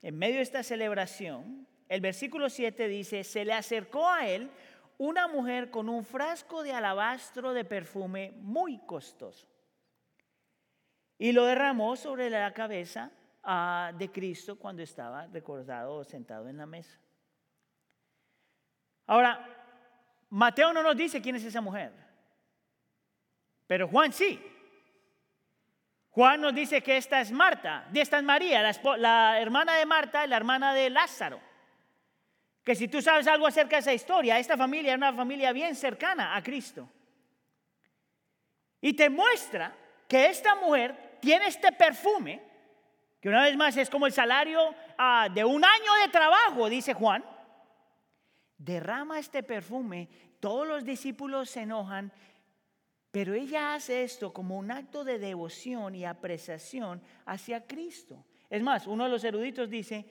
en 0.00 0.16
medio 0.16 0.36
de 0.36 0.42
esta 0.42 0.62
celebración, 0.62 1.66
el 1.88 2.00
versículo 2.00 2.48
7 2.48 2.86
dice, 2.86 3.24
se 3.24 3.44
le 3.44 3.52
acercó 3.52 4.08
a 4.08 4.28
él 4.28 4.48
una 4.96 5.26
mujer 5.26 5.72
con 5.72 5.88
un 5.88 6.04
frasco 6.04 6.62
de 6.62 6.70
alabastro 6.70 7.52
de 7.52 7.64
perfume 7.64 8.32
muy 8.36 8.78
costoso 8.86 9.49
y 11.20 11.32
lo 11.32 11.44
derramó 11.44 11.96
sobre 11.96 12.30
la 12.30 12.50
cabeza 12.54 13.10
ah, 13.44 13.92
de 13.94 14.10
Cristo 14.10 14.58
cuando 14.58 14.82
estaba 14.82 15.26
recordado 15.26 15.96
o 15.96 16.02
sentado 16.04 16.48
en 16.48 16.56
la 16.56 16.64
mesa. 16.64 16.98
Ahora, 19.06 19.46
Mateo 20.30 20.72
no 20.72 20.82
nos 20.82 20.96
dice 20.96 21.20
quién 21.20 21.36
es 21.36 21.44
esa 21.44 21.60
mujer, 21.60 21.92
pero 23.66 23.86
Juan 23.86 24.14
sí. 24.14 24.40
Juan 26.08 26.40
nos 26.40 26.54
dice 26.54 26.82
que 26.82 26.96
esta 26.96 27.20
es 27.20 27.30
Marta, 27.30 27.86
esta 27.92 28.16
es 28.16 28.24
María, 28.24 28.62
la, 28.62 28.96
la 28.96 29.40
hermana 29.42 29.76
de 29.76 29.84
Marta 29.84 30.24
y 30.24 30.28
la 30.28 30.38
hermana 30.38 30.72
de 30.72 30.88
Lázaro. 30.88 31.38
Que 32.64 32.74
si 32.74 32.88
tú 32.88 33.02
sabes 33.02 33.26
algo 33.26 33.46
acerca 33.46 33.76
de 33.76 33.80
esa 33.80 33.92
historia, 33.92 34.38
esta 34.38 34.56
familia 34.56 34.94
era 34.94 35.10
una 35.10 35.12
familia 35.12 35.52
bien 35.52 35.76
cercana 35.76 36.34
a 36.34 36.42
Cristo. 36.42 36.88
Y 38.80 38.94
te 38.94 39.10
muestra 39.10 39.74
que 40.08 40.26
esta 40.26 40.54
mujer 40.54 41.09
tiene 41.20 41.46
este 41.46 41.72
perfume, 41.72 42.42
que 43.20 43.28
una 43.28 43.42
vez 43.42 43.56
más 43.56 43.76
es 43.76 43.90
como 43.90 44.06
el 44.06 44.12
salario 44.12 44.74
ah, 44.98 45.28
de 45.32 45.44
un 45.44 45.64
año 45.64 45.94
de 46.02 46.10
trabajo, 46.10 46.68
dice 46.68 46.94
Juan, 46.94 47.24
derrama 48.56 49.18
este 49.18 49.42
perfume, 49.42 50.08
todos 50.40 50.66
los 50.66 50.84
discípulos 50.84 51.50
se 51.50 51.62
enojan, 51.62 52.12
pero 53.10 53.34
ella 53.34 53.74
hace 53.74 54.04
esto 54.04 54.32
como 54.32 54.56
un 54.56 54.70
acto 54.70 55.04
de 55.04 55.18
devoción 55.18 55.94
y 55.94 56.04
apreciación 56.04 57.02
hacia 57.26 57.66
Cristo. 57.66 58.24
Es 58.48 58.62
más, 58.62 58.86
uno 58.86 59.04
de 59.04 59.10
los 59.10 59.24
eruditos 59.24 59.68
dice 59.68 60.06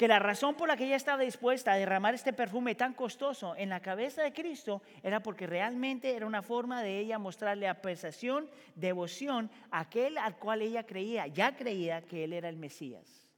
que 0.00 0.08
la 0.08 0.18
razón 0.18 0.54
por 0.54 0.66
la 0.66 0.78
que 0.78 0.86
ella 0.86 0.96
estaba 0.96 1.22
dispuesta 1.22 1.72
a 1.72 1.76
derramar 1.76 2.14
este 2.14 2.32
perfume 2.32 2.74
tan 2.74 2.94
costoso 2.94 3.54
en 3.54 3.68
la 3.68 3.80
cabeza 3.80 4.22
de 4.22 4.32
Cristo 4.32 4.80
era 5.02 5.22
porque 5.22 5.46
realmente 5.46 6.16
era 6.16 6.24
una 6.24 6.40
forma 6.40 6.82
de 6.82 7.00
ella 7.00 7.18
mostrarle 7.18 7.68
apreciación, 7.68 8.48
devoción 8.74 9.50
a 9.70 9.80
aquel 9.80 10.16
al 10.16 10.38
cual 10.38 10.62
ella 10.62 10.86
creía, 10.86 11.26
ya 11.26 11.54
creía 11.54 12.00
que 12.00 12.24
él 12.24 12.32
era 12.32 12.48
el 12.48 12.56
Mesías. 12.56 13.28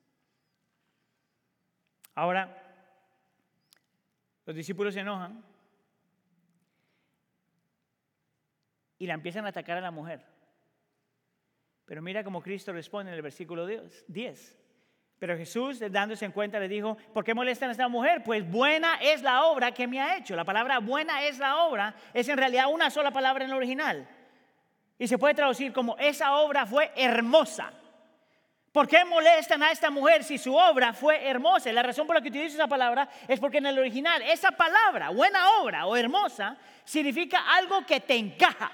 Ahora, 2.15 2.57
los 4.47 4.55
discípulos 4.55 4.95
se 4.95 5.01
enojan 5.01 5.45
y 9.01 9.07
la 9.09 9.15
empiezan 9.15 9.47
a 9.47 9.49
atacar 9.49 9.79
a 9.79 9.81
la 9.81 9.91
mujer. 9.91 10.25
Pero 11.87 12.03
mira 12.03 12.23
cómo 12.23 12.41
Cristo 12.41 12.73
responde 12.73 13.11
en 13.11 13.17
el 13.17 13.23
versículo 13.23 13.67
10. 13.67 14.62
Pero 15.23 15.37
Jesús, 15.37 15.79
dándose 15.93 16.25
en 16.25 16.33
cuenta, 16.33 16.59
le 16.59 16.67
dijo, 16.67 16.97
¿por 17.15 17.23
qué 17.23 17.33
molestan 17.33 17.69
a 17.69 17.71
esta 17.71 17.87
mujer? 17.87 18.25
Pues 18.25 18.45
buena 18.51 18.97
es 19.01 19.23
la 19.23 19.45
obra 19.45 19.71
que 19.71 19.87
me 19.87 20.01
ha 20.01 20.17
hecho. 20.17 20.35
La 20.35 20.43
palabra 20.43 20.81
buena 20.81 21.23
es 21.23 21.39
la 21.39 21.59
obra 21.59 21.95
es 22.13 22.29
en 22.29 22.37
realidad 22.37 22.67
una 22.69 22.91
sola 22.91 23.13
palabra 23.13 23.45
en 23.45 23.51
el 23.51 23.57
original. 23.57 24.09
Y 24.99 25.07
se 25.07 25.19
puede 25.19 25.35
traducir 25.35 25.73
como 25.73 25.97
esa 25.99 26.35
obra 26.35 26.67
fue 26.67 26.91
hermosa. 26.97 27.73
¿Por 28.73 28.89
qué 28.89 29.05
molestan 29.05 29.63
a 29.63 29.71
esta 29.71 29.93
mujer 29.93 30.25
si 30.25 30.39
su 30.39 30.57
obra 30.57 30.93
fue 30.93 31.25
hermosa? 31.25 31.73
la 31.73 31.85
razón 31.85 32.05
por 32.05 32.17
la 32.17 32.21
que 32.21 32.31
utilizo 32.31 32.57
esa 32.57 32.67
palabra 32.67 33.09
es 33.29 33.39
porque 33.39 33.59
en 33.59 33.67
el 33.67 33.79
original 33.79 34.23
esa 34.23 34.51
palabra, 34.51 35.11
buena 35.11 35.61
obra 35.61 35.87
o 35.87 35.95
hermosa, 35.95 36.57
significa 36.83 37.45
algo 37.55 37.87
que 37.87 38.01
te 38.01 38.17
encaja. 38.17 38.73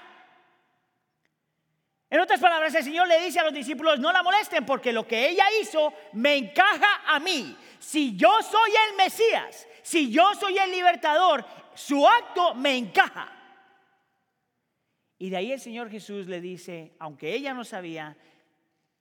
En 2.09 2.19
otras 2.19 2.39
palabras, 2.39 2.73
el 2.73 2.83
Señor 2.83 3.07
le 3.07 3.23
dice 3.23 3.39
a 3.39 3.43
los 3.43 3.53
discípulos, 3.53 3.99
no 3.99 4.11
la 4.11 4.23
molesten 4.23 4.65
porque 4.65 4.91
lo 4.91 5.07
que 5.07 5.29
ella 5.29 5.45
hizo 5.61 5.93
me 6.13 6.35
encaja 6.35 7.03
a 7.05 7.19
mí. 7.19 7.55
Si 7.77 8.15
yo 8.15 8.41
soy 8.41 8.71
el 8.89 8.97
Mesías, 8.97 9.67
si 9.83 10.11
yo 10.11 10.33
soy 10.33 10.57
el 10.57 10.71
libertador, 10.71 11.45
su 11.75 12.07
acto 12.07 12.55
me 12.55 12.75
encaja. 12.75 13.31
Y 15.19 15.29
de 15.29 15.37
ahí 15.37 15.51
el 15.51 15.59
Señor 15.59 15.91
Jesús 15.91 16.27
le 16.27 16.41
dice, 16.41 16.93
aunque 16.97 17.33
ella 17.33 17.53
no 17.53 17.63
sabía, 17.63 18.17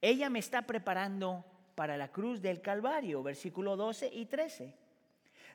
ella 0.02 0.28
me 0.28 0.40
está 0.40 0.62
preparando 0.62 1.44
para 1.74 1.96
la 1.96 2.08
cruz 2.08 2.42
del 2.42 2.60
Calvario, 2.60 3.22
versículo 3.22 3.76
12 3.76 4.10
y 4.12 4.26
13. 4.26 4.74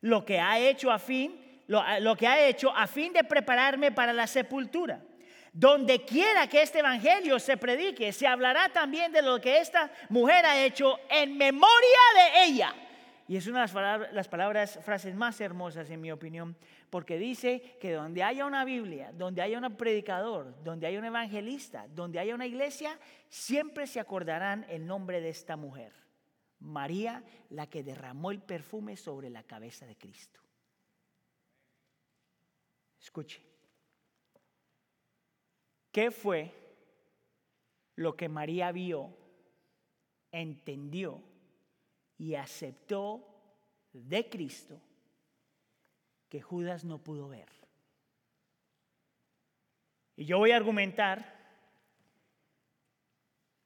Lo 0.02 0.26
que 0.26 0.40
ha 0.40 0.58
hecho 0.58 0.92
a 0.92 0.98
fin, 0.98 1.62
lo, 1.68 1.84
lo 2.00 2.16
que 2.16 2.28
ha 2.28 2.48
hecho 2.48 2.76
a 2.76 2.88
fin 2.88 3.14
de 3.14 3.24
prepararme 3.24 3.92
para 3.92 4.12
la 4.12 4.26
sepultura. 4.26 5.04
Donde 5.54 6.04
quiera 6.04 6.48
que 6.48 6.64
este 6.64 6.80
evangelio 6.80 7.40
se 7.40 7.58
predique, 7.58 8.12
se 8.12 8.26
hablará 8.26 8.70
también 8.70 9.12
de 9.12 9.22
lo 9.22 9.40
que 9.40 9.60
esta 9.60 9.92
mujer 10.10 10.44
ha 10.48 10.66
hecho 10.66 11.00
en 11.12 11.38
memoria 11.38 12.00
de 12.16 12.46
ella. 12.46 12.76
y 13.28 13.38
es 13.38 13.46
una 13.46 13.66
de 13.66 14.14
las 14.14 14.28
palabras, 14.28 14.80
frases 14.84 15.14
más 15.16 15.40
hermosas 15.40 15.90
en 15.92 16.02
mi 16.02 16.12
opinión, 16.12 16.58
porque 16.90 17.20
dice 17.20 17.78
que 17.80 17.94
donde 17.94 18.24
haya 18.24 18.46
una 18.46 18.66
Biblia, 18.66 19.12
donde 19.14 19.44
haya 19.44 19.60
un 19.60 19.76
predicador, 19.78 20.62
donde 20.64 20.88
haya 20.88 20.98
un 20.98 21.06
evangelista, 21.06 21.88
donde 21.88 22.20
haya 22.20 22.34
una 22.34 22.48
iglesia, 22.48 23.00
siempre 23.30 23.86
se 23.86 24.00
acordarán 24.00 24.66
el 24.70 24.88
nombre 24.88 25.22
de 25.22 25.30
esta 25.30 25.56
mujer, 25.56 25.94
María, 26.60 27.24
la 27.50 27.68
que 27.68 27.84
derramó 27.84 28.32
el 28.32 28.42
perfume 28.42 28.98
sobre 28.98 29.30
la 29.30 29.44
cabeza 29.44 29.86
de 29.86 29.96
Cristo. 29.96 30.42
Escuche, 33.00 33.53
¿qué 35.94 36.12
fue 36.12 36.52
lo 37.96 38.18
que 38.18 38.28
María 38.28 38.72
vio, 38.74 39.16
entendió 40.32 41.22
y 42.18 42.36
aceptó 42.36 43.26
de 43.94 44.30
Cristo 44.30 44.82
que 46.30 46.42
Judas 46.42 46.84
no 46.84 46.98
pudo 46.98 47.30
ver. 47.30 47.48
Y 50.16 50.26
yo 50.26 50.40
voy 50.40 50.52
a 50.52 50.58
argumentar 50.58 51.42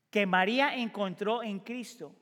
que 0.09 0.25
María 0.25 0.75
encontró 0.75 1.43
en 1.43 1.59
Cristo 1.59 2.13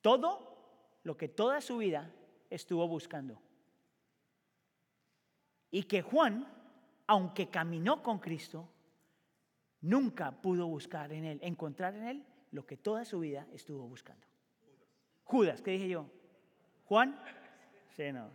todo 0.00 0.98
lo 1.02 1.16
que 1.16 1.28
toda 1.28 1.60
su 1.60 1.78
vida 1.78 2.12
estuvo 2.48 2.86
buscando. 2.88 3.40
Y 5.70 5.84
que 5.84 6.02
Juan, 6.02 6.46
aunque 7.10 7.48
caminó 7.48 8.04
con 8.04 8.20
Cristo, 8.20 8.68
nunca 9.80 10.30
pudo 10.30 10.68
buscar 10.68 11.12
en 11.12 11.24
él, 11.24 11.40
encontrar 11.42 11.96
en 11.96 12.06
él 12.06 12.24
lo 12.52 12.64
que 12.64 12.76
toda 12.76 13.04
su 13.04 13.18
vida 13.18 13.48
estuvo 13.52 13.82
buscando. 13.88 14.24
Judas, 15.24 15.60
¿qué 15.60 15.72
dije 15.72 15.88
yo? 15.88 16.06
Juan, 16.84 17.20
sí, 17.96 18.12
no. 18.12 18.30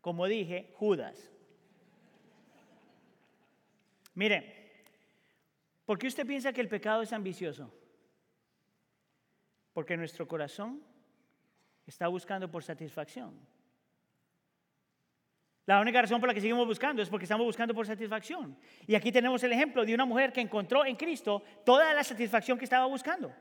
Como 0.00 0.24
dije, 0.24 0.72
Judas. 0.78 1.30
Mire, 4.14 4.86
¿por 5.84 5.98
qué 5.98 6.06
usted 6.06 6.26
piensa 6.26 6.54
que 6.54 6.62
el 6.62 6.68
pecado 6.70 7.02
es 7.02 7.12
ambicioso? 7.12 7.70
Porque 9.74 9.98
nuestro 9.98 10.26
corazón 10.26 10.82
está 11.84 12.08
buscando 12.08 12.50
por 12.50 12.64
satisfacción. 12.64 13.38
La 15.66 15.80
única 15.80 16.02
razón 16.02 16.20
por 16.20 16.28
la 16.28 16.34
que 16.34 16.40
seguimos 16.40 16.66
buscando 16.66 17.00
es 17.00 17.08
porque 17.08 17.24
estamos 17.24 17.46
buscando 17.46 17.74
por 17.74 17.86
satisfacción. 17.86 18.56
Y 18.86 18.94
aquí 18.94 19.10
tenemos 19.10 19.42
el 19.44 19.52
ejemplo 19.52 19.84
de 19.84 19.94
una 19.94 20.04
mujer 20.04 20.32
que 20.32 20.42
encontró 20.42 20.84
en 20.84 20.96
Cristo 20.96 21.42
toda 21.64 21.94
la 21.94 22.04
satisfacción 22.04 22.58
que 22.58 22.64
estaba 22.64 22.84
buscando. 22.84 23.32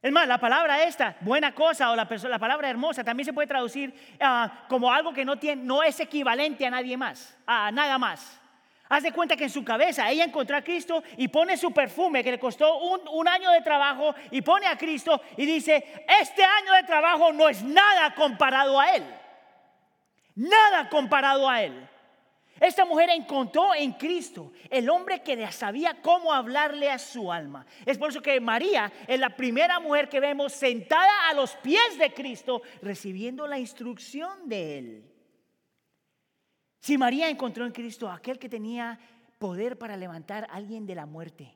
Es 0.00 0.12
más, 0.12 0.28
la 0.28 0.38
palabra 0.38 0.84
esta, 0.84 1.16
buena 1.20 1.54
cosa, 1.54 1.90
o 1.90 1.96
la, 1.96 2.08
la 2.28 2.38
palabra 2.38 2.70
hermosa, 2.70 3.02
también 3.02 3.26
se 3.26 3.32
puede 3.32 3.48
traducir 3.48 3.92
ah, 4.20 4.64
como 4.68 4.92
algo 4.92 5.12
que 5.12 5.24
no, 5.24 5.38
tiene, 5.38 5.62
no 5.62 5.82
es 5.82 5.98
equivalente 5.98 6.64
a 6.64 6.70
nadie 6.70 6.96
más, 6.96 7.36
a 7.46 7.70
nada 7.72 7.98
más. 7.98 8.40
Haz 8.88 9.02
de 9.02 9.12
cuenta 9.12 9.36
que 9.36 9.44
en 9.44 9.50
su 9.50 9.64
cabeza 9.64 10.08
ella 10.08 10.24
encontró 10.24 10.56
a 10.56 10.62
Cristo 10.62 11.02
y 11.18 11.28
pone 11.28 11.58
su 11.58 11.72
perfume 11.72 12.24
que 12.24 12.30
le 12.30 12.38
costó 12.38 12.78
un, 12.78 13.28
año 13.28 13.50
de 13.50 13.60
trabajo 13.60 14.14
y 14.30 14.40
pone 14.40 14.66
a 14.66 14.78
Cristo 14.78 15.20
y 15.36 15.44
dice, 15.44 15.84
este 16.22 16.42
año 16.42 16.72
de 16.72 16.84
trabajo 16.84 17.32
no 17.32 17.48
es 17.48 17.62
nada 17.62 18.14
comparado 18.14 18.80
a 18.80 18.94
Él. 18.94 19.04
Nada 20.38 20.88
comparado 20.88 21.48
a 21.48 21.64
Él. 21.64 21.74
Esta 22.60 22.84
mujer 22.84 23.10
encontró 23.10 23.74
en 23.74 23.92
Cristo 23.92 24.52
el 24.70 24.88
hombre 24.88 25.20
que 25.22 25.50
sabía 25.50 26.00
cómo 26.00 26.32
hablarle 26.32 26.88
a 26.88 26.98
su 26.98 27.32
alma. 27.32 27.66
Es 27.84 27.98
por 27.98 28.10
eso 28.10 28.22
que 28.22 28.40
María 28.40 28.92
es 29.08 29.18
la 29.18 29.30
primera 29.30 29.80
mujer 29.80 30.08
que 30.08 30.20
vemos 30.20 30.52
sentada 30.52 31.28
a 31.28 31.34
los 31.34 31.56
pies 31.56 31.98
de 31.98 32.14
Cristo 32.14 32.62
recibiendo 32.82 33.48
la 33.48 33.58
instrucción 33.58 34.48
de 34.48 34.78
Él. 34.78 35.12
Si 36.80 36.96
María 36.96 37.28
encontró 37.28 37.66
en 37.66 37.72
Cristo 37.72 38.08
aquel 38.08 38.38
que 38.38 38.48
tenía 38.48 38.96
poder 39.40 39.76
para 39.76 39.96
levantar 39.96 40.44
a 40.44 40.54
alguien 40.54 40.86
de 40.86 40.94
la 40.94 41.06
muerte, 41.06 41.52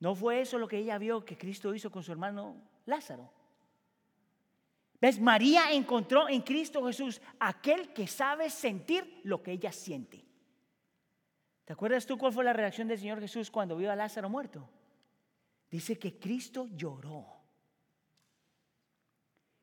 ¿no 0.00 0.14
fue 0.14 0.42
eso 0.42 0.58
lo 0.58 0.68
que 0.68 0.78
ella 0.78 0.98
vio 0.98 1.24
que 1.24 1.38
Cristo 1.38 1.74
hizo 1.74 1.90
con 1.90 2.02
su 2.02 2.12
hermano 2.12 2.56
Lázaro? 2.84 3.35
¿Ves? 5.00 5.20
María 5.20 5.72
encontró 5.72 6.28
en 6.28 6.40
Cristo 6.40 6.84
Jesús 6.86 7.20
aquel 7.38 7.92
que 7.92 8.06
sabe 8.06 8.48
sentir 8.50 9.20
lo 9.24 9.42
que 9.42 9.52
ella 9.52 9.72
siente. 9.72 10.24
¿Te 11.64 11.72
acuerdas 11.72 12.06
tú 12.06 12.16
cuál 12.16 12.32
fue 12.32 12.44
la 12.44 12.52
reacción 12.52 12.88
del 12.88 12.98
Señor 12.98 13.20
Jesús 13.20 13.50
cuando 13.50 13.76
vio 13.76 13.90
a 13.90 13.96
Lázaro 13.96 14.28
muerto? 14.28 14.68
Dice 15.70 15.98
que 15.98 16.18
Cristo 16.18 16.68
lloró. 16.74 17.26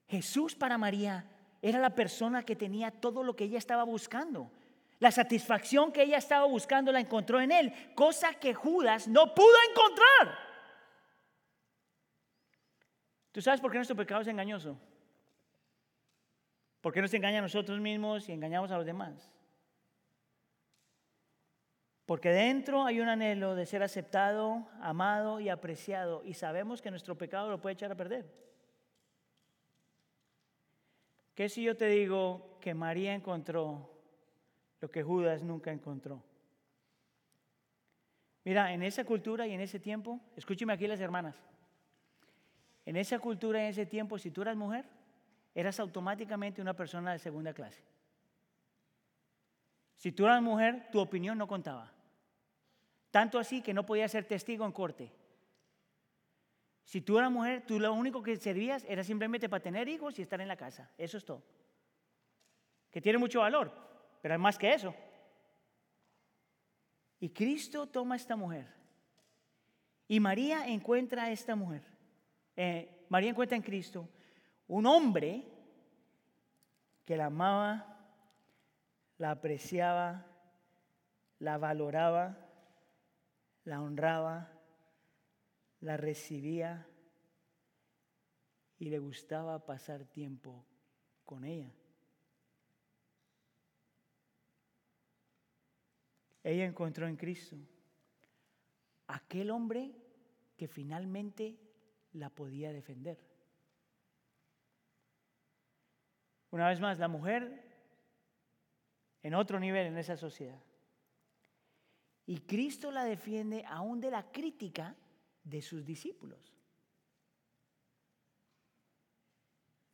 Jesús 0.08 0.54
para 0.54 0.78
María 0.78 1.26
era 1.62 1.80
la 1.80 1.96
persona 1.96 2.44
que 2.44 2.56
tenía 2.56 2.92
todo 2.92 3.24
lo 3.24 3.36
que 3.36 3.46
ella 3.46 3.58
estaba 3.58 3.84
buscando. 3.86 4.52
La 5.00 5.12
satisfacción 5.12 5.92
que 5.92 6.04
ella 6.04 6.18
estaba 6.18 6.46
buscando 6.46 6.92
la 6.92 7.00
encontró 7.00 7.42
en 7.42 7.52
él, 7.52 7.74
cosa 7.96 8.34
que 8.34 8.54
Judas 8.54 9.08
no 9.08 9.34
pudo 9.34 9.56
encontrar. 9.72 10.38
¿Tú 13.32 13.42
sabes 13.42 13.60
por 13.60 13.72
qué 13.72 13.78
nuestro 13.78 13.96
pecado 13.96 14.22
es 14.22 14.28
engañoso? 14.28 14.78
¿Por 16.84 16.92
qué 16.92 17.02
nos 17.02 17.14
engaña 17.14 17.40
a 17.40 17.42
nosotros 17.42 17.80
mismos 17.80 18.28
y 18.28 18.34
engañamos 18.34 18.70
a 18.70 18.76
los 18.76 18.86
demás? 18.86 19.32
Porque 22.06 22.28
dentro 22.28 22.84
hay 22.84 23.00
un 23.00 23.08
anhelo 23.08 23.56
de 23.56 23.66
ser 23.66 23.84
aceptado, 23.84 24.68
amado 24.82 25.40
y 25.40 25.48
apreciado 25.48 26.22
y 26.26 26.34
sabemos 26.34 26.82
que 26.82 26.92
nuestro 26.92 27.18
pecado 27.18 27.50
lo 27.50 27.62
puede 27.62 27.76
echar 27.76 27.90
a 27.90 27.96
perder. 27.96 28.30
¿Qué 31.34 31.48
si 31.48 31.64
yo 31.64 31.78
te 31.78 31.88
digo 31.88 32.58
que 32.60 32.74
María 32.74 33.16
encontró 33.16 33.90
lo 34.82 34.92
que 34.92 35.04
Judas 35.04 35.42
nunca 35.42 35.72
encontró? 35.72 36.22
Mira, 38.44 38.74
en 38.74 38.84
esa 38.84 39.06
cultura 39.06 39.48
y 39.48 39.54
en 39.54 39.62
ese 39.62 39.80
tiempo, 39.80 40.20
escúcheme 40.36 40.74
aquí 40.74 40.86
las 40.86 41.00
hermanas, 41.00 41.42
en 42.86 42.98
esa 42.98 43.20
cultura 43.20 43.60
y 43.60 43.64
en 43.64 43.70
ese 43.70 43.86
tiempo, 43.86 44.20
si 44.20 44.32
tú 44.32 44.42
eras 44.42 44.58
mujer, 44.58 44.84
eras 45.56 45.80
automáticamente 45.80 46.62
una 46.62 46.76
persona 46.76 47.12
de 47.14 47.20
segunda 47.20 47.54
clase. 47.54 47.84
Si 49.98 50.12
tú 50.12 50.26
eras 50.26 50.42
mujer, 50.42 50.90
tu 50.92 51.00
opinión 51.00 51.38
no 51.38 51.48
contaba. 51.48 51.92
Tanto 53.12 53.38
así 53.38 53.62
que 53.62 53.74
no 53.74 53.86
podías 53.86 54.12
ser 54.12 54.26
testigo 54.26 54.66
en 54.66 54.72
corte. 54.72 55.12
Si 56.84 57.02
tú 57.02 57.18
eras 57.18 57.32
mujer, 57.32 57.64
tú 57.66 57.80
lo 57.80 57.94
único 57.94 58.22
que 58.22 58.36
servías 58.36 58.84
era 58.88 59.04
simplemente 59.04 59.48
para 59.48 59.64
tener 59.64 59.88
hijos 59.88 60.18
y 60.20 60.24
estar 60.24 60.42
en 60.42 60.48
la 60.48 60.58
casa. 60.58 60.92
Eso 60.98 61.18
es 61.18 61.26
todo. 61.26 61.44
Que 62.92 63.02
tiene 63.02 63.18
mucho 63.18 63.40
valor, 63.40 63.72
pero 64.22 64.34
es 64.34 64.40
más 64.40 64.58
que 64.58 64.74
eso. 64.74 64.94
Y 67.20 67.30
Cristo 67.30 67.88
toma 67.88 68.16
a 68.16 68.18
esta 68.18 68.36
mujer. 68.36 68.68
Y 70.08 70.20
María 70.20 70.68
encuentra 70.68 71.24
a 71.24 71.32
esta 71.32 71.56
mujer. 71.56 71.84
Eh, 72.56 73.06
María 73.10 73.30
encuentra 73.30 73.56
en 73.56 73.64
Cristo 73.64 74.10
un 74.74 74.88
hombre 74.88 75.46
que 77.06 77.16
la 77.16 77.28
amaba, 77.28 77.96
la 79.20 79.30
apreciaba, 79.30 80.26
la 81.38 81.60
valoraba, 81.60 82.36
la 83.66 83.84
honraba, 83.84 84.52
la 85.80 85.96
recibía 85.96 86.88
y 88.80 88.90
le 88.90 88.98
gustaba 88.98 89.64
pasar 89.64 90.06
tiempo 90.06 90.66
con 91.24 91.46
ella. 91.46 91.72
Ella 96.42 96.66
encontró 96.66 97.08
en 97.08 97.16
Cristo 97.16 97.58
aquel 99.06 99.52
hombre 99.52 99.92
que 100.58 100.68
finalmente 100.68 101.60
la 102.14 102.32
podía 102.32 102.74
defender. 102.74 103.33
Una 106.54 106.68
vez 106.68 106.80
más, 106.80 107.00
la 107.00 107.08
mujer 107.08 107.64
en 109.24 109.34
otro 109.34 109.60
nivel 109.60 109.88
en 109.88 109.98
esa 109.98 110.16
sociedad. 110.16 110.62
Y 112.28 112.42
Cristo 112.42 112.92
la 112.92 113.06
defiende 113.06 113.66
aún 113.68 114.00
de 114.00 114.12
la 114.12 114.32
crítica 114.32 114.96
de 115.44 115.64
sus 115.64 115.84
discípulos. 115.84 116.54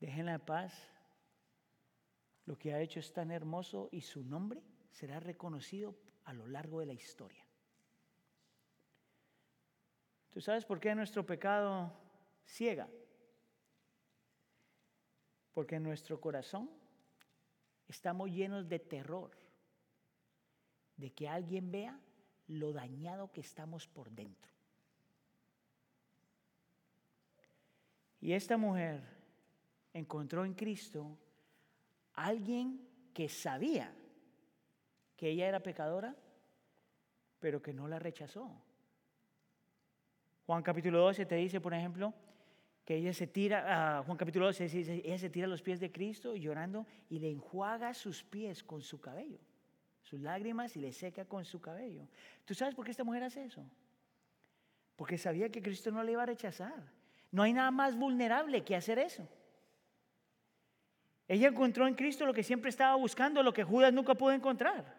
Déjenla 0.01 0.33
en 0.33 0.41
paz. 0.41 0.73
Lo 2.45 2.57
que 2.57 2.73
ha 2.73 2.81
hecho 2.81 2.99
es 2.99 3.13
tan 3.13 3.31
hermoso 3.31 3.87
y 3.93 4.01
su 4.01 4.25
nombre 4.25 4.61
será 4.91 5.21
reconocido 5.21 5.95
a 6.25 6.33
lo 6.33 6.45
largo 6.45 6.81
de 6.81 6.87
la 6.87 6.93
historia. 6.93 7.45
¿Tú 10.29 10.41
sabes 10.41 10.65
por 10.65 10.81
qué 10.81 10.93
nuestro 10.93 11.25
pecado 11.25 11.93
ciega? 12.45 12.89
Porque 15.59 15.75
en 15.75 15.83
nuestro 15.83 16.21
corazón 16.21 16.69
estamos 17.85 18.29
llenos 18.31 18.69
de 18.69 18.79
terror 18.79 19.31
de 20.95 21.11
que 21.11 21.27
alguien 21.27 21.69
vea 21.69 21.99
lo 22.47 22.71
dañado 22.71 23.29
que 23.33 23.41
estamos 23.41 23.85
por 23.85 24.09
dentro. 24.09 24.53
Y 28.21 28.31
esta 28.31 28.55
mujer 28.55 29.03
encontró 29.91 30.45
en 30.45 30.53
Cristo 30.53 31.17
alguien 32.13 32.87
que 33.13 33.27
sabía 33.27 33.93
que 35.17 35.31
ella 35.31 35.49
era 35.49 35.59
pecadora, 35.61 36.15
pero 37.41 37.61
que 37.61 37.73
no 37.73 37.89
la 37.89 37.99
rechazó. 37.99 38.49
Juan 40.45 40.63
capítulo 40.63 40.99
12 40.99 41.25
te 41.25 41.35
dice, 41.35 41.59
por 41.59 41.73
ejemplo, 41.73 42.13
que 42.89 42.95
ella 42.95 43.13
se 43.13 43.27
tira, 43.27 44.01
uh, 44.01 44.03
Juan 44.03 44.17
capítulo 44.17 44.47
12 44.47 44.67
dice, 44.67 45.01
ella 45.05 45.19
se 45.19 45.29
tira 45.29 45.45
los 45.45 45.61
pies 45.61 45.79
de 45.79 45.91
Cristo 45.91 46.35
llorando 46.35 46.87
y 47.07 47.19
le 47.19 47.29
enjuaga 47.29 47.93
sus 47.93 48.23
pies 48.23 48.63
con 48.63 48.81
su 48.81 48.99
cabello, 48.99 49.37
sus 50.01 50.19
lágrimas 50.19 50.75
y 50.75 50.79
le 50.79 50.91
seca 50.91 51.23
con 51.23 51.45
su 51.45 51.61
cabello. 51.61 52.07
¿Tú 52.45 52.55
sabes 52.55 52.73
por 52.73 52.85
qué 52.85 52.89
esta 52.89 53.03
mujer 53.03 53.21
hace 53.21 53.43
eso? 53.43 53.63
Porque 54.95 55.19
sabía 55.19 55.51
que 55.51 55.61
Cristo 55.61 55.91
no 55.91 56.01
le 56.01 56.13
iba 56.13 56.23
a 56.23 56.25
rechazar. 56.25 56.91
No 57.31 57.43
hay 57.43 57.53
nada 57.53 57.69
más 57.69 57.95
vulnerable 57.95 58.63
que 58.63 58.75
hacer 58.75 58.97
eso. 58.97 59.29
Ella 61.27 61.49
encontró 61.49 61.85
en 61.85 61.93
Cristo 61.93 62.25
lo 62.25 62.33
que 62.33 62.41
siempre 62.41 62.71
estaba 62.71 62.95
buscando, 62.95 63.43
lo 63.43 63.53
que 63.53 63.63
Judas 63.63 63.93
nunca 63.93 64.15
pudo 64.15 64.31
encontrar. 64.31 64.97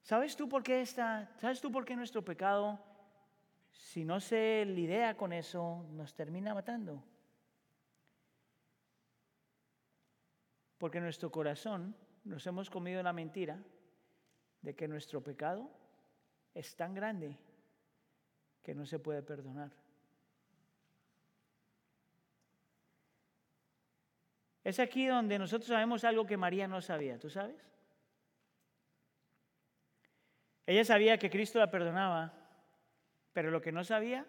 ¿Sabes 0.00 0.36
tú 0.36 0.48
por 0.48 0.62
qué 0.62 0.80
está, 0.80 1.28
sabes 1.40 1.60
tú 1.60 1.72
por 1.72 1.84
qué 1.84 1.96
nuestro 1.96 2.24
pecado, 2.24 2.78
si 3.76 4.04
no 4.04 4.20
se 4.20 4.64
lidia 4.64 5.16
con 5.16 5.32
eso, 5.32 5.84
nos 5.90 6.14
termina 6.14 6.54
matando? 6.54 7.02
Porque 10.78 11.00
nuestro 11.00 11.30
corazón 11.30 11.94
nos 12.24 12.46
hemos 12.46 12.70
comido 12.70 13.02
la 13.02 13.12
mentira 13.12 13.62
de 14.62 14.74
que 14.74 14.88
nuestro 14.88 15.22
pecado 15.22 15.70
es 16.54 16.74
tan 16.74 16.94
grande 16.94 17.38
que 18.62 18.74
no 18.74 18.84
se 18.84 18.98
puede 18.98 19.22
perdonar. 19.22 19.70
Es 24.64 24.80
aquí 24.80 25.06
donde 25.06 25.38
nosotros 25.38 25.68
sabemos 25.68 26.02
algo 26.02 26.26
que 26.26 26.36
María 26.36 26.66
no 26.66 26.80
sabía, 26.80 27.18
¿tú 27.18 27.30
sabes? 27.30 27.56
Ella 30.66 30.84
sabía 30.84 31.16
que 31.16 31.30
Cristo 31.30 31.60
la 31.60 31.70
perdonaba, 31.70 32.35
pero 33.36 33.50
lo 33.50 33.60
que 33.60 33.70
no 33.70 33.84
sabía 33.84 34.24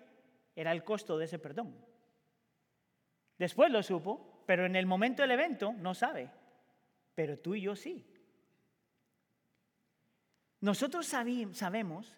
era 0.54 0.74
el 0.74 0.84
costo 0.84 1.18
de 1.18 1.24
ese 1.24 1.40
perdón. 1.40 1.74
Después 3.38 3.72
lo 3.72 3.82
supo, 3.82 4.44
pero 4.46 4.66
en 4.66 4.76
el 4.76 4.86
momento 4.86 5.22
del 5.22 5.32
evento 5.32 5.72
no 5.72 5.96
sabe. 5.96 6.30
Pero 7.16 7.40
tú 7.40 7.56
y 7.56 7.62
yo 7.62 7.74
sí. 7.78 8.06
Nosotros 10.60 11.06
sabemos 11.06 12.18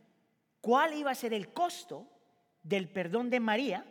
cuál 0.62 0.96
iba 0.96 1.12
a 1.12 1.16
ser 1.16 1.32
el 1.32 1.54
costo 1.54 2.10
del 2.64 2.90
perdón 2.90 3.30
de 3.30 3.40
María, 3.40 3.86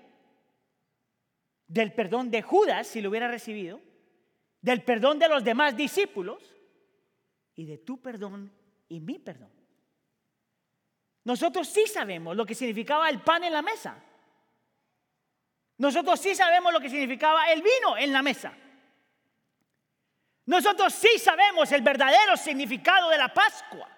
del 1.68 1.92
perdón 1.92 2.32
de 2.32 2.42
Judas 2.42 2.88
si 2.88 3.00
lo 3.00 3.10
hubiera 3.10 3.28
recibido, 3.28 3.80
del 4.60 4.82
perdón 4.82 5.20
de 5.20 5.28
los 5.28 5.44
demás 5.44 5.76
discípulos 5.76 6.52
y 7.54 7.64
de 7.64 7.78
tu 7.78 8.02
perdón 8.02 8.50
y 8.88 8.98
mi 8.98 9.20
perdón. 9.20 9.57
Nosotros 11.28 11.68
sí 11.68 11.86
sabemos 11.86 12.34
lo 12.34 12.46
que 12.46 12.54
significaba 12.54 13.10
el 13.10 13.20
pan 13.20 13.44
en 13.44 13.52
la 13.52 13.60
mesa. 13.60 13.94
Nosotros 15.76 16.18
sí 16.18 16.34
sabemos 16.34 16.72
lo 16.72 16.80
que 16.80 16.88
significaba 16.88 17.52
el 17.52 17.60
vino 17.60 17.98
en 17.98 18.14
la 18.14 18.22
mesa. 18.22 18.50
Nosotros 20.46 20.94
sí 20.94 21.18
sabemos 21.18 21.70
el 21.72 21.82
verdadero 21.82 22.34
significado 22.38 23.10
de 23.10 23.18
la 23.18 23.28
Pascua. 23.28 23.90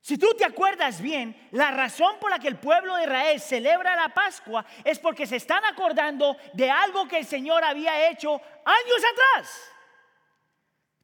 Si 0.00 0.16
tú 0.16 0.32
te 0.32 0.46
acuerdas 0.46 0.98
bien, 1.02 1.36
la 1.50 1.72
razón 1.72 2.16
por 2.18 2.30
la 2.30 2.38
que 2.38 2.48
el 2.48 2.56
pueblo 2.56 2.96
de 2.96 3.02
Israel 3.02 3.38
celebra 3.38 3.96
la 3.96 4.08
Pascua 4.08 4.64
es 4.82 4.98
porque 4.98 5.26
se 5.26 5.36
están 5.36 5.62
acordando 5.66 6.38
de 6.54 6.70
algo 6.70 7.06
que 7.06 7.18
el 7.18 7.26
Señor 7.26 7.64
había 7.64 8.08
hecho 8.08 8.32
años 8.32 9.02
atrás. 9.12 9.72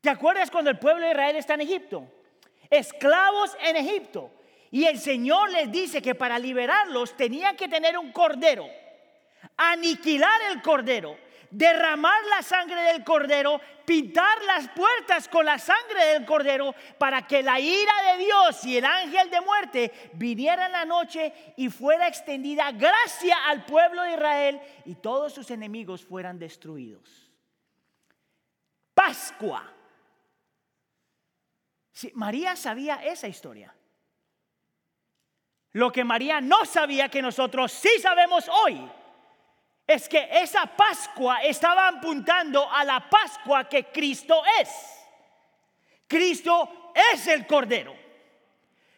¿Te 0.01 0.09
acuerdas 0.09 0.51
cuando 0.51 0.71
el 0.71 0.79
pueblo 0.79 1.05
de 1.05 1.11
Israel 1.11 1.37
está 1.37 1.53
en 1.53 1.61
Egipto? 1.61 2.24
Esclavos 2.79 3.57
en 3.61 3.77
Egipto. 3.77 4.31
Y 4.71 4.85
el 4.85 4.99
Señor 4.99 5.51
les 5.51 5.71
dice 5.71 6.03
que 6.03 6.15
para 6.15 6.39
liberarlos 6.39 7.17
tenían 7.17 7.57
que 7.57 7.69
tener 7.69 7.97
un 7.97 8.11
cordero, 8.13 8.67
aniquilar 9.57 10.41
el 10.51 10.63
cordero 10.63 11.17
derramar 11.55 12.21
la 12.29 12.43
sangre 12.43 12.81
del 12.83 13.05
cordero, 13.05 13.61
pintar 13.85 14.43
las 14.45 14.69
puertas 14.71 15.29
con 15.29 15.47
la 15.47 15.59
sangre 15.59 16.05
del 16.07 16.25
cordero, 16.25 16.75
para 16.99 17.27
que 17.27 17.43
la 17.43 17.61
ira 17.61 17.93
de 18.13 18.25
Dios 18.25 18.65
y 18.65 18.79
el 18.79 18.85
ángel 18.85 19.31
de 19.31 19.41
muerte 19.41 20.11
viniera 20.15 20.67
en 20.67 20.73
la 20.73 20.85
noche 20.85 21.33
y 21.57 21.69
fuera 21.69 22.09
extendida 22.09 22.73
gracia 22.73 23.37
al 23.47 23.65
pueblo 23.65 24.03
de 24.03 24.13
Israel 24.13 24.61
y 24.85 24.97
todos 24.97 25.33
sus 25.33 25.51
enemigos 25.51 26.05
fueran 26.05 26.39
destruidos. 26.39 27.31
Pascua. 28.95 29.71
María 32.15 32.57
sabía 32.57 33.05
esa 33.05 33.29
historia. 33.29 33.75
Lo 35.73 35.91
que 35.91 36.05
María 36.05 36.41
no 36.41 36.65
sabía 36.65 37.09
que 37.09 37.23
nosotros 37.23 37.73
sí 37.73 37.91
sabemos 38.01 38.49
hoy 38.49 38.89
es 39.87 40.09
que 40.09 40.29
esa 40.31 40.67
Pascua 40.67 41.43
estaba 41.43 41.89
apuntando 41.89 42.71
a 42.71 42.85
la 42.85 43.09
Pascua 43.09 43.69
que 43.69 43.87
Cristo 43.87 44.43
es. 44.61 44.69
Cristo 46.07 46.93
es 47.13 47.27
el 47.27 47.47
Cordero. 47.47 47.95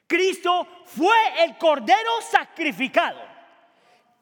Cristo 0.07 0.82
fue 0.84 1.44
el 1.44 1.57
Cordero 1.57 2.20
sacrificado. 2.20 3.20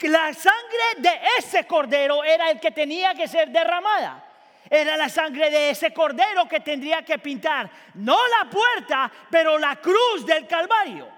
La 0.00 0.32
sangre 0.34 0.84
de 0.98 1.20
ese 1.38 1.66
Cordero 1.66 2.22
era 2.24 2.50
el 2.50 2.60
que 2.60 2.70
tenía 2.70 3.14
que 3.14 3.28
ser 3.28 3.50
derramada. 3.50 4.22
Era 4.70 4.96
la 4.96 5.08
sangre 5.08 5.50
de 5.50 5.70
ese 5.70 5.92
Cordero 5.92 6.48
que 6.48 6.60
tendría 6.60 7.02
que 7.02 7.18
pintar, 7.18 7.70
no 7.94 8.16
la 8.28 8.48
puerta, 8.48 9.10
pero 9.30 9.58
la 9.58 9.76
cruz 9.76 10.24
del 10.26 10.46
Calvario. 10.46 11.08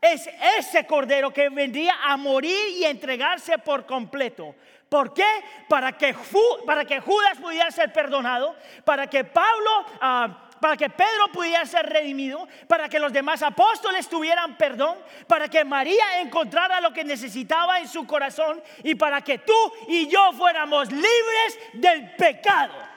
Es 0.00 0.28
ese 0.58 0.86
Cordero 0.86 1.32
que 1.32 1.48
vendría 1.48 1.96
a 2.04 2.16
morir 2.16 2.76
y 2.76 2.84
entregarse 2.84 3.58
por 3.58 3.84
completo. 3.86 4.54
¿Por 4.88 5.12
qué? 5.12 5.26
Para 5.68 5.92
que, 5.92 6.12
Judas 6.14 7.38
pudiera 7.40 7.70
ser 7.70 7.92
perdonado, 7.92 8.56
para 8.84 9.06
que 9.06 9.24
Pablo, 9.24 9.84
ah, 10.00 10.48
para 10.60 10.76
que 10.76 10.88
Pedro 10.88 11.28
pudiera 11.32 11.64
ser 11.66 11.86
redimido, 11.86 12.48
para 12.66 12.88
que 12.88 12.98
los 12.98 13.12
demás 13.12 13.42
apóstoles 13.42 14.08
tuvieran 14.08 14.56
perdón, 14.56 14.96
para 15.26 15.48
que 15.48 15.64
María 15.64 16.20
encontrara 16.20 16.80
lo 16.80 16.92
que 16.92 17.04
necesitaba 17.04 17.80
en 17.80 17.88
su 17.88 18.06
corazón 18.06 18.62
y 18.82 18.94
para 18.94 19.20
que 19.20 19.38
tú 19.38 19.72
y 19.88 20.08
yo 20.08 20.32
fuéramos 20.32 20.90
libres 20.90 21.58
del 21.74 22.10
pecado. 22.12 22.87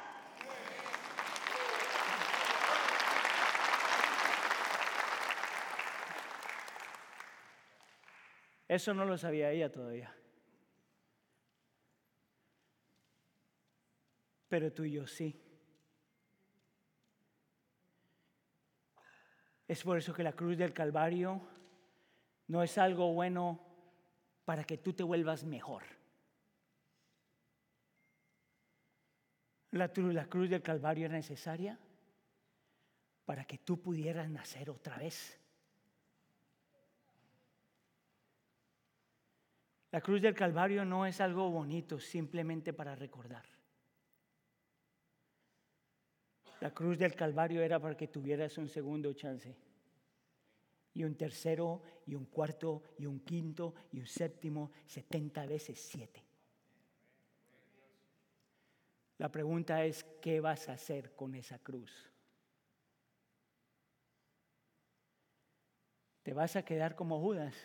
Eso 8.71 8.93
no 8.93 9.03
lo 9.03 9.17
sabía 9.17 9.51
ella 9.51 9.71
todavía. 9.71 10.15
pero 14.51 14.73
tú 14.73 14.83
y 14.83 14.91
yo 14.91 15.07
sí. 15.07 15.33
Es 19.65 19.81
por 19.81 19.97
eso 19.97 20.13
que 20.13 20.23
la 20.23 20.33
cruz 20.33 20.57
del 20.57 20.73
Calvario 20.73 21.41
no 22.47 22.61
es 22.61 22.77
algo 22.77 23.13
bueno 23.13 23.65
para 24.43 24.65
que 24.65 24.77
tú 24.77 24.91
te 24.91 25.03
vuelvas 25.03 25.45
mejor. 25.45 25.83
La, 29.71 29.89
la 29.95 30.25
cruz 30.25 30.49
del 30.49 30.61
Calvario 30.61 31.05
es 31.05 31.13
necesaria 31.13 31.79
para 33.23 33.45
que 33.45 33.57
tú 33.57 33.81
pudieras 33.81 34.29
nacer 34.29 34.69
otra 34.69 34.97
vez. 34.97 35.40
La 39.91 39.99
cruz 39.99 40.21
del 40.21 40.33
Calvario 40.33 40.85
no 40.85 41.05
es 41.05 41.19
algo 41.19 41.49
bonito 41.49 41.99
simplemente 41.99 42.71
para 42.71 42.95
recordar. 42.95 43.45
La 46.61 46.73
cruz 46.73 46.97
del 46.97 47.13
Calvario 47.13 47.61
era 47.61 47.79
para 47.79 47.97
que 47.97 48.07
tuvieras 48.07 48.57
un 48.57 48.69
segundo 48.69 49.11
chance. 49.13 49.55
Y 50.93 51.03
un 51.03 51.15
tercero, 51.15 51.81
y 52.05 52.15
un 52.15 52.25
cuarto, 52.25 52.83
y 52.97 53.05
un 53.05 53.19
quinto, 53.21 53.73
y 53.91 53.99
un 53.99 54.07
séptimo, 54.07 54.71
setenta 54.85 55.45
veces 55.45 55.79
siete. 55.79 56.23
La 59.17 59.29
pregunta 59.29 59.83
es, 59.83 60.03
¿qué 60.21 60.39
vas 60.39 60.69
a 60.69 60.73
hacer 60.73 61.15
con 61.15 61.35
esa 61.35 61.59
cruz? 61.59 61.91
¿Te 66.23 66.33
vas 66.33 66.55
a 66.55 66.63
quedar 66.63 66.95
como 66.95 67.19
Judas? 67.19 67.55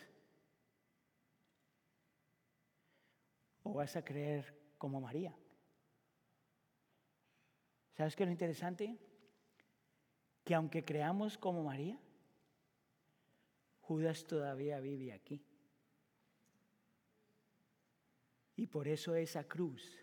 ¿O 3.67 3.73
vas 3.73 3.97
a 3.97 4.01
creer 4.01 4.55
como 4.77 5.01
María? 5.01 5.35
¿Sabes 7.97 8.15
qué 8.15 8.23
es 8.23 8.27
lo 8.27 8.31
interesante? 8.31 8.97
Que 10.45 10.55
aunque 10.55 10.85
creamos 10.85 11.37
como 11.37 11.63
María, 11.63 11.99
Judas 13.81 14.25
todavía 14.25 14.79
vive 14.79 15.11
aquí. 15.11 15.43
Y 18.55 18.67
por 18.67 18.87
eso 18.87 19.15
esa 19.15 19.43
cruz 19.43 19.99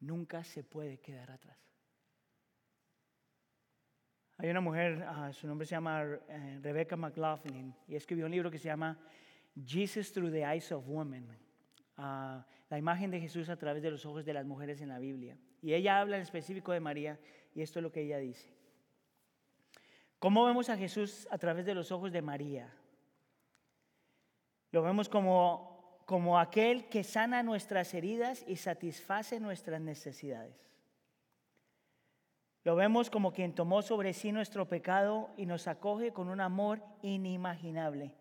nunca 0.00 0.42
se 0.42 0.64
puede 0.64 0.98
quedar 0.98 1.30
atrás. 1.30 1.58
Hay 4.38 4.50
una 4.50 4.60
mujer, 4.60 5.04
ah, 5.06 5.32
su 5.32 5.46
nombre 5.46 5.66
se 5.66 5.76
llama 5.76 6.02
eh, 6.02 6.58
Rebecca 6.60 6.96
McLaughlin, 6.96 7.72
y 7.86 7.94
escribió 7.94 8.26
un 8.26 8.32
libro 8.32 8.50
que 8.50 8.58
se 8.58 8.66
llama 8.66 8.98
Jesus 9.64 10.12
Through 10.12 10.32
the 10.32 10.42
Eyes 10.42 10.72
of 10.72 10.84
Women, 10.88 11.28
ah, 11.96 12.44
la 12.68 12.78
imagen 12.78 13.10
de 13.10 13.20
Jesús 13.20 13.48
a 13.48 13.56
través 13.56 13.82
de 13.82 13.90
los 13.90 14.04
ojos 14.06 14.24
de 14.24 14.32
las 14.32 14.44
mujeres 14.44 14.80
en 14.80 14.88
la 14.88 14.98
Biblia. 14.98 15.38
Y 15.62 15.74
ella 15.74 16.00
habla 16.00 16.16
en 16.16 16.22
específico 16.22 16.72
de 16.72 16.80
María, 16.80 17.18
y 17.54 17.62
esto 17.62 17.78
es 17.78 17.82
lo 17.82 17.92
que 17.92 18.02
ella 18.02 18.18
dice. 18.18 18.52
¿Cómo 20.18 20.44
vemos 20.44 20.68
a 20.68 20.76
Jesús 20.76 21.28
a 21.30 21.38
través 21.38 21.66
de 21.66 21.74
los 21.74 21.92
ojos 21.92 22.10
de 22.10 22.22
María? 22.22 22.74
Lo 24.72 24.82
vemos 24.82 25.08
como, 25.08 26.00
como 26.06 26.38
aquel 26.38 26.88
que 26.88 27.04
sana 27.04 27.42
nuestras 27.42 27.94
heridas 27.94 28.44
y 28.48 28.56
satisface 28.56 29.38
nuestras 29.38 29.80
necesidades. 29.80 30.66
Lo 32.64 32.74
vemos 32.74 33.10
como 33.10 33.32
quien 33.32 33.54
tomó 33.54 33.80
sobre 33.82 34.12
sí 34.12 34.32
nuestro 34.32 34.68
pecado 34.68 35.30
y 35.36 35.46
nos 35.46 35.68
acoge 35.68 36.12
con 36.12 36.28
un 36.28 36.40
amor 36.40 36.82
inimaginable. 37.02 38.12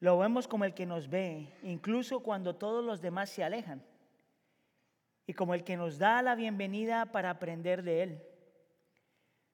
Lo 0.00 0.18
vemos 0.18 0.48
como 0.48 0.64
el 0.64 0.72
que 0.72 0.86
nos 0.86 1.08
ve, 1.10 1.52
incluso 1.62 2.20
cuando 2.20 2.56
todos 2.56 2.84
los 2.84 3.02
demás 3.02 3.28
se 3.28 3.44
alejan, 3.44 3.82
y 5.26 5.34
como 5.34 5.54
el 5.54 5.62
que 5.62 5.76
nos 5.76 5.98
da 5.98 6.22
la 6.22 6.34
bienvenida 6.34 7.12
para 7.12 7.30
aprender 7.30 7.82
de 7.82 8.02
Él. 8.02 8.22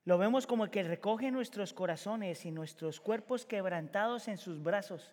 Lo 0.04 0.18
vemos 0.18 0.46
como 0.46 0.64
el 0.64 0.70
que 0.70 0.84
recoge 0.84 1.32
nuestros 1.32 1.72
corazones 1.72 2.46
y 2.46 2.52
nuestros 2.52 3.00
cuerpos 3.00 3.44
quebrantados 3.44 4.28
en 4.28 4.38
sus 4.38 4.62
brazos, 4.62 5.12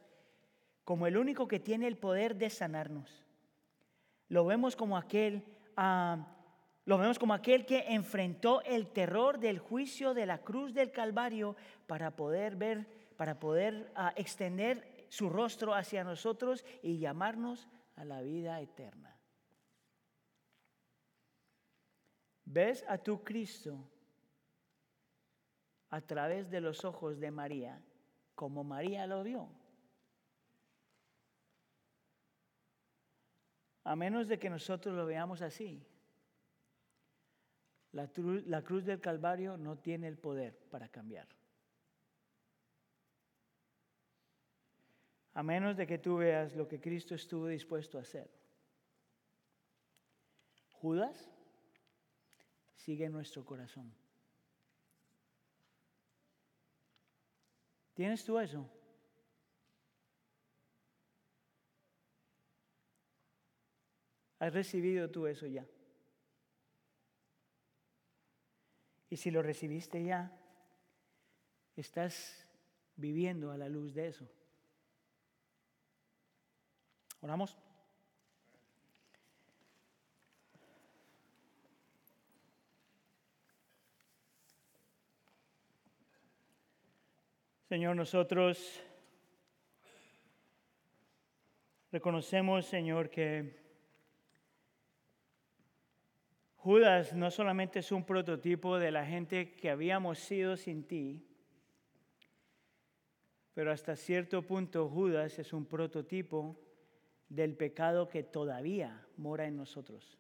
como 0.86 1.08
el 1.08 1.18
único 1.18 1.48
que 1.48 1.60
tiene 1.60 1.88
el 1.88 1.98
poder 1.98 2.36
de 2.36 2.52
sanarnos. 2.52 3.26
Lo 4.30 4.46
vemos 4.46 4.76
como 4.76 4.98
aquel 4.98 5.44
ah, 5.76 6.28
lo 6.86 6.98
vemos 6.98 7.18
como 7.18 7.34
aquel 7.34 7.66
que 7.66 7.86
enfrentó 7.94 8.62
el 8.64 8.88
terror 8.88 9.40
del 9.40 9.58
juicio 9.58 10.14
de 10.14 10.26
la 10.26 10.40
cruz 10.40 10.74
del 10.74 10.92
Calvario 10.92 11.56
para 11.88 12.12
poder 12.12 12.58
ver, 12.58 12.86
para 13.16 13.40
poder 13.40 13.90
ah, 13.96 14.12
extender 14.18 14.93
su 15.14 15.30
rostro 15.30 15.76
hacia 15.76 16.04
nosotros 16.04 16.66
y 16.82 16.98
llamarnos 16.98 17.68
a 17.96 18.04
la 18.04 18.24
vida 18.24 18.60
eterna. 18.62 19.16
¿Ves 22.46 22.84
a 22.88 22.98
tu 22.98 23.24
Cristo 23.24 23.88
a 25.90 26.02
través 26.02 26.50
de 26.50 26.62
los 26.62 26.84
ojos 26.84 27.20
de 27.20 27.30
María 27.30 27.80
como 28.34 28.64
María 28.64 29.06
lo 29.06 29.24
vio? 29.24 29.50
A 33.84 33.96
menos 33.96 34.28
de 34.28 34.40
que 34.40 34.50
nosotros 34.50 34.96
lo 34.96 35.06
veamos 35.06 35.44
así 35.44 35.86
la, 37.94 38.64
cruz 38.64 38.86
del 38.86 39.00
Calvario 39.00 39.56
no 39.56 39.78
tiene 39.78 40.08
el 40.08 40.18
poder 40.18 40.58
para 40.72 40.90
cambiar. 40.90 41.28
A 45.34 45.42
menos 45.42 45.76
de 45.76 45.88
que 45.88 45.98
tú 45.98 46.18
veas 46.18 46.56
lo 46.56 46.68
que 46.68 46.80
Cristo 46.80 47.16
estuvo 47.16 47.48
dispuesto 47.48 47.98
a 47.98 48.02
hacer. 48.02 48.30
Judas 50.70 51.30
sigue 52.76 53.10
nuestro 53.10 53.44
corazón. 53.46 53.94
¿Tienes 57.94 58.24
tú 58.26 58.38
eso? 58.40 58.70
¿Has 64.40 64.54
recibido 64.54 65.10
tú 65.10 65.26
eso 65.26 65.48
ya? 65.48 65.66
Y 69.10 69.16
si 69.16 69.32
lo 69.32 69.42
recibiste 69.42 70.04
ya, 70.04 70.38
estás 71.76 72.46
viviendo 72.96 73.52
a 73.52 73.58
la 73.58 73.70
luz 73.70 73.94
de 73.94 74.08
eso. 74.08 74.28
Oramos. 77.24 77.58
Señor, 87.70 87.96
nosotros 87.96 88.84
reconocemos, 91.94 92.66
Señor, 92.66 93.10
que 93.10 93.56
Judas 96.58 97.14
no 97.14 97.32
solamente 97.32 97.80
es 97.80 97.94
un 97.94 98.04
prototipo 98.04 98.78
de 98.78 98.92
la 98.92 99.06
gente 99.06 99.56
que 99.56 99.70
habíamos 99.70 100.20
sido 100.20 100.58
sin 100.58 100.86
ti, 100.86 101.26
pero 103.54 103.72
hasta 103.72 103.96
cierto 103.96 104.46
punto 104.46 104.90
Judas 104.90 105.40
es 105.40 105.54
un 105.54 105.66
prototipo 105.66 106.63
del 107.34 107.56
pecado 107.56 108.10
que 108.10 108.22
todavía 108.22 109.06
mora 109.18 109.48
en 109.48 109.58
nosotros. 109.58 110.20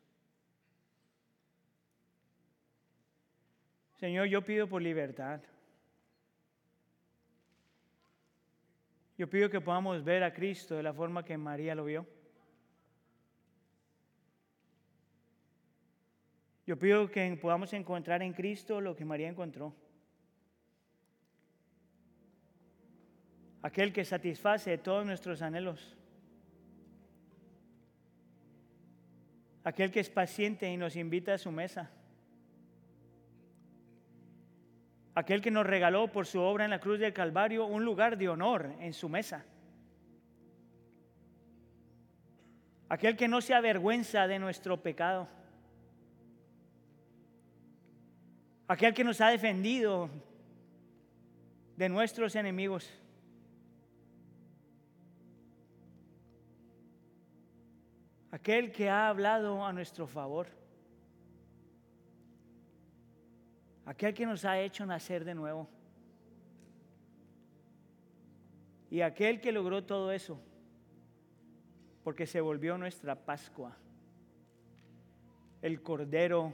Señor, 3.99 4.27
yo 4.27 4.43
pido 4.43 4.67
por 4.67 4.81
libertad. 4.81 5.39
Yo 9.15 9.29
pido 9.29 9.47
que 9.51 9.61
podamos 9.61 10.03
ver 10.03 10.23
a 10.23 10.33
Cristo 10.33 10.75
de 10.75 10.81
la 10.81 10.91
forma 10.91 11.23
que 11.23 11.37
María 11.37 11.75
lo 11.75 11.85
vio. 11.85 12.07
Yo 16.65 16.79
pido 16.79 17.11
que 17.11 17.37
podamos 17.39 17.73
encontrar 17.73 18.23
en 18.23 18.33
Cristo 18.33 18.81
lo 18.81 18.95
que 18.95 19.05
María 19.05 19.29
encontró. 19.29 19.75
Aquel 23.61 23.93
que 23.93 24.03
satisface 24.03 24.79
todos 24.79 25.05
nuestros 25.05 25.43
anhelos. 25.43 25.95
Aquel 29.63 29.91
que 29.91 29.99
es 29.99 30.09
paciente 30.09 30.69
y 30.71 30.77
nos 30.77 30.95
invita 30.95 31.33
a 31.33 31.37
su 31.37 31.51
mesa. 31.51 31.89
Aquel 35.15 35.41
que 35.41 35.51
nos 35.51 35.65
regaló 35.65 36.11
por 36.11 36.25
su 36.25 36.41
obra 36.41 36.65
en 36.65 36.71
la 36.71 36.79
cruz 36.79 36.99
del 36.99 37.13
Calvario 37.13 37.65
un 37.65 37.85
lugar 37.85 38.17
de 38.17 38.29
honor 38.29 38.73
en 38.79 38.93
su 38.93 39.09
mesa. 39.09 39.45
Aquel 42.89 43.15
que 43.15 43.27
no 43.27 43.41
se 43.41 43.53
avergüenza 43.53 44.27
de 44.27 44.39
nuestro 44.39 44.81
pecado. 44.81 45.27
aquel 48.73 48.93
que 48.93 49.03
nos 49.03 49.21
ha 49.21 49.29
defendido 49.29 50.09
de 51.75 51.89
nuestros 51.89 52.35
enemigos. 52.35 52.89
Aquel 58.43 58.73
que 58.73 58.89
ha 58.89 59.07
hablado 59.07 59.65
a 59.65 59.71
nuestro 59.71 60.05
favor. 60.05 60.47
Aquel 63.85 64.13
que 64.13 64.25
nos 64.25 64.43
ha 64.43 64.59
hecho 64.59 64.85
nacer 64.85 65.23
de 65.23 65.33
nuevo. 65.33 65.69
Y 68.91 68.99
aquel 68.99 69.39
que 69.39 69.53
logró 69.53 69.85
todo 69.85 70.11
eso 70.11 70.37
porque 72.03 72.27
se 72.27 72.41
volvió 72.41 72.77
nuestra 72.77 73.15
Pascua. 73.15 73.77
El 75.61 75.81
Cordero 75.81 76.53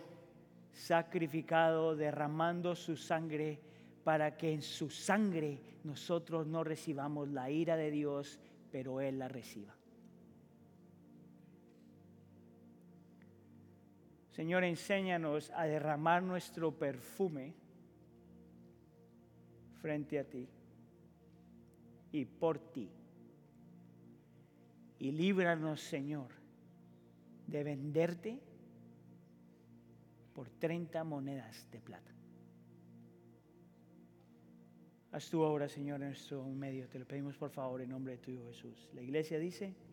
sacrificado, 0.72 1.96
derramando 1.96 2.76
su 2.76 2.98
sangre 2.98 3.60
para 4.04 4.38
que 4.38 4.54
en 4.54 4.62
su 4.62 4.92
sangre 4.92 5.60
nosotros 5.84 6.46
no 6.46 6.64
recibamos 6.64 7.30
la 7.30 7.50
ira 7.50 7.76
de 7.78 7.90
Dios, 7.90 8.40
pero 8.72 9.02
Él 9.02 9.18
la 9.18 9.28
reciba. 9.28 9.79
Señor, 14.32 14.64
enséñanos 14.64 15.52
a 15.52 15.66
derramar 15.66 16.24
nuestro 16.24 16.72
perfume 16.72 17.54
frente 19.82 20.20
a 20.20 20.24
ti 20.24 20.48
y 22.12 22.26
por 22.26 22.60
ti. 22.72 22.90
Y 25.00 25.12
líbranos, 25.12 25.82
Señor, 25.82 26.28
de 27.48 27.64
venderte 27.64 28.40
por 30.34 30.50
30 30.50 31.04
monedas 31.04 31.68
de 31.72 31.82
plata. 31.82 32.12
Haz 35.12 35.30
tu 35.30 35.42
obra, 35.42 35.68
Señor, 35.68 36.02
en 36.02 36.10
nuestro 36.10 36.46
medio. 36.46 36.88
Te 36.88 37.00
lo 37.00 37.06
pedimos 37.06 37.36
por 37.36 37.50
favor 37.50 37.82
en 37.82 37.90
nombre 37.90 38.14
de 38.14 38.20
tu 38.20 38.32
Hijo 38.32 38.48
Jesús. 38.48 38.90
La 38.94 39.02
iglesia 39.02 39.40
dice... 39.40 39.89